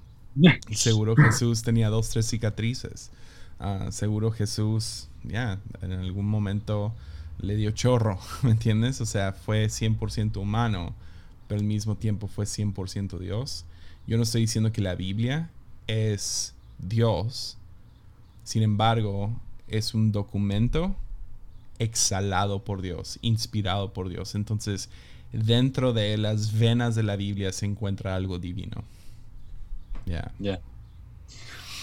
seguro 0.71 1.17
Jesús 1.17 1.63
tenía 1.63 1.89
dos, 1.89 2.11
tres 2.11 2.27
cicatrices. 2.27 3.11
Ah, 3.59 3.89
seguro 3.91 4.31
Jesús, 4.31 5.09
ya, 5.25 5.59
en 5.81 5.93
algún 5.93 6.27
momento 6.27 6.95
le 7.39 7.57
dio 7.57 7.71
chorro, 7.71 8.19
¿me 8.43 8.51
entiendes? 8.53 9.01
O 9.01 9.07
sea, 9.07 9.33
fue 9.33 9.67
100% 9.67 10.37
humano, 10.37 10.95
pero 11.49 11.61
al 11.61 11.67
mismo 11.67 11.97
tiempo 11.97 12.29
fue 12.29 12.45
100% 12.45 13.19
Dios. 13.19 13.65
Yo 14.07 14.17
no 14.17 14.23
estoy 14.23 14.43
diciendo 14.43 14.73
que 14.73 14.81
la 14.81 14.95
Biblia 14.95 15.51
es 15.87 16.55
Dios, 16.79 17.57
sin 18.45 18.63
embargo, 18.63 19.33
es 19.69 19.95
un 19.95 20.13
documento 20.13 20.95
exhalado 21.79 22.63
por 22.65 22.81
Dios, 22.81 23.19
inspirado 23.23 23.93
por 23.93 24.09
Dios. 24.09 24.35
Entonces, 24.35 24.89
dentro 25.33 25.93
de 25.93 26.17
las 26.17 26.57
venas 26.57 26.95
de 26.95 27.03
la 27.03 27.17
Biblia 27.17 27.53
se 27.53 27.67
encuentra 27.67 28.15
algo 28.15 28.39
divino. 28.39 28.85
Ya. 30.07 30.33
Ya. 30.39 30.61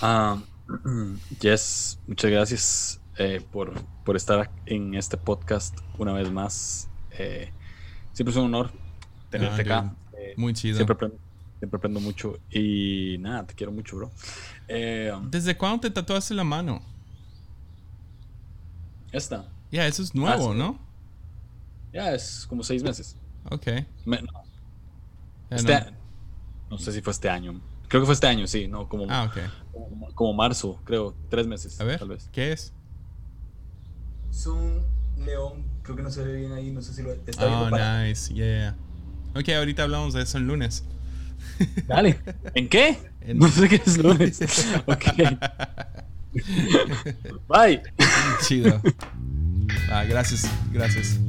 Ah, 0.02 0.42
Jess, 1.42 2.00
muchas 2.08 2.32
gracias 2.32 3.02
eh, 3.18 3.42
por, 3.52 3.74
por, 4.06 4.16
estar 4.16 4.50
en 4.66 4.96
este 4.96 5.18
podcast 5.18 5.78
una 5.98 6.14
vez 6.14 6.32
más. 6.32 6.88
Eh, 7.12 7.52
siempre 8.14 8.32
es 8.32 8.38
un 8.38 8.46
honor 8.46 8.72
tenerte 9.34 9.62
ah, 9.72 9.80
acá. 9.80 9.96
Eh, 10.18 10.34
Muy 10.38 10.54
chido. 10.54 10.78
Siempre 10.78 10.96
aprendo, 11.78 12.00
mucho 12.02 12.40
y 12.52 13.18
nada, 13.20 13.48
te 13.48 13.54
quiero 13.54 13.72
mucho, 13.72 13.96
bro. 13.96 14.12
¿Desde 15.30 15.56
cuándo 15.56 15.80
te 15.80 15.92
tatuaste 15.92 16.34
la 16.34 16.44
mano? 16.44 16.82
Esta. 19.12 19.46
Ya, 19.72 19.88
eso 19.88 20.04
es 20.04 20.14
nuevo, 20.14 20.52
ah, 20.52 20.56
¿no? 20.56 20.80
Ya, 21.94 22.14
es 22.14 22.46
como 22.48 22.64
seis 22.64 22.84
meses. 22.84 23.16
Ok. 23.50 23.68
no. 24.06 24.18
Este, 25.50 25.86
no. 26.70 26.78
sé 26.78 26.92
si 26.92 27.02
fue 27.02 27.12
este 27.12 27.30
año. 27.30 27.62
Creo 27.88 28.02
que 28.02 28.06
fue 28.06 28.16
este 28.16 28.28
año, 28.28 28.48
sí, 28.48 28.68
¿no? 28.68 28.90
Como, 28.90 29.06
ah, 29.10 29.32
como, 30.16 30.34
marzo, 30.34 30.82
creo. 30.84 31.16
Tres 31.30 31.48
meses. 31.48 31.80
A 31.80 31.84
ver, 31.84 32.00
tal 32.00 32.10
vez. 32.10 32.28
¿qué 32.32 32.52
es? 32.52 32.74
Es 34.32 34.48
un 34.48 34.84
león. 35.18 35.64
Creo 35.84 35.96
que 35.96 36.04
no 36.04 36.10
se 36.10 36.24
ve 36.24 36.34
bien 36.34 36.54
ahí. 36.54 36.72
No 36.72 36.82
sé 36.82 36.94
si 36.94 37.04
lo 37.04 37.12
está 37.12 37.46
Oh, 37.46 37.70
nice. 37.70 38.34
Yeah, 38.34 38.76
Ok, 39.36 39.50
ahorita 39.50 39.84
hablamos 39.84 40.14
de 40.14 40.24
eso 40.24 40.38
el 40.38 40.48
lunes. 40.48 40.84
Dale. 41.88 42.20
¿En 42.56 42.70
qué? 42.70 42.98
No 43.34 43.48
sé 43.48 43.70
qué 43.70 43.82
es 43.86 43.98
lunes. 43.98 44.40
ok. 44.86 45.06
Bye. 47.48 47.82
Chido. 48.42 48.82
Ah, 49.90 50.04
gracias, 50.04 50.50
gracias. 50.72 51.20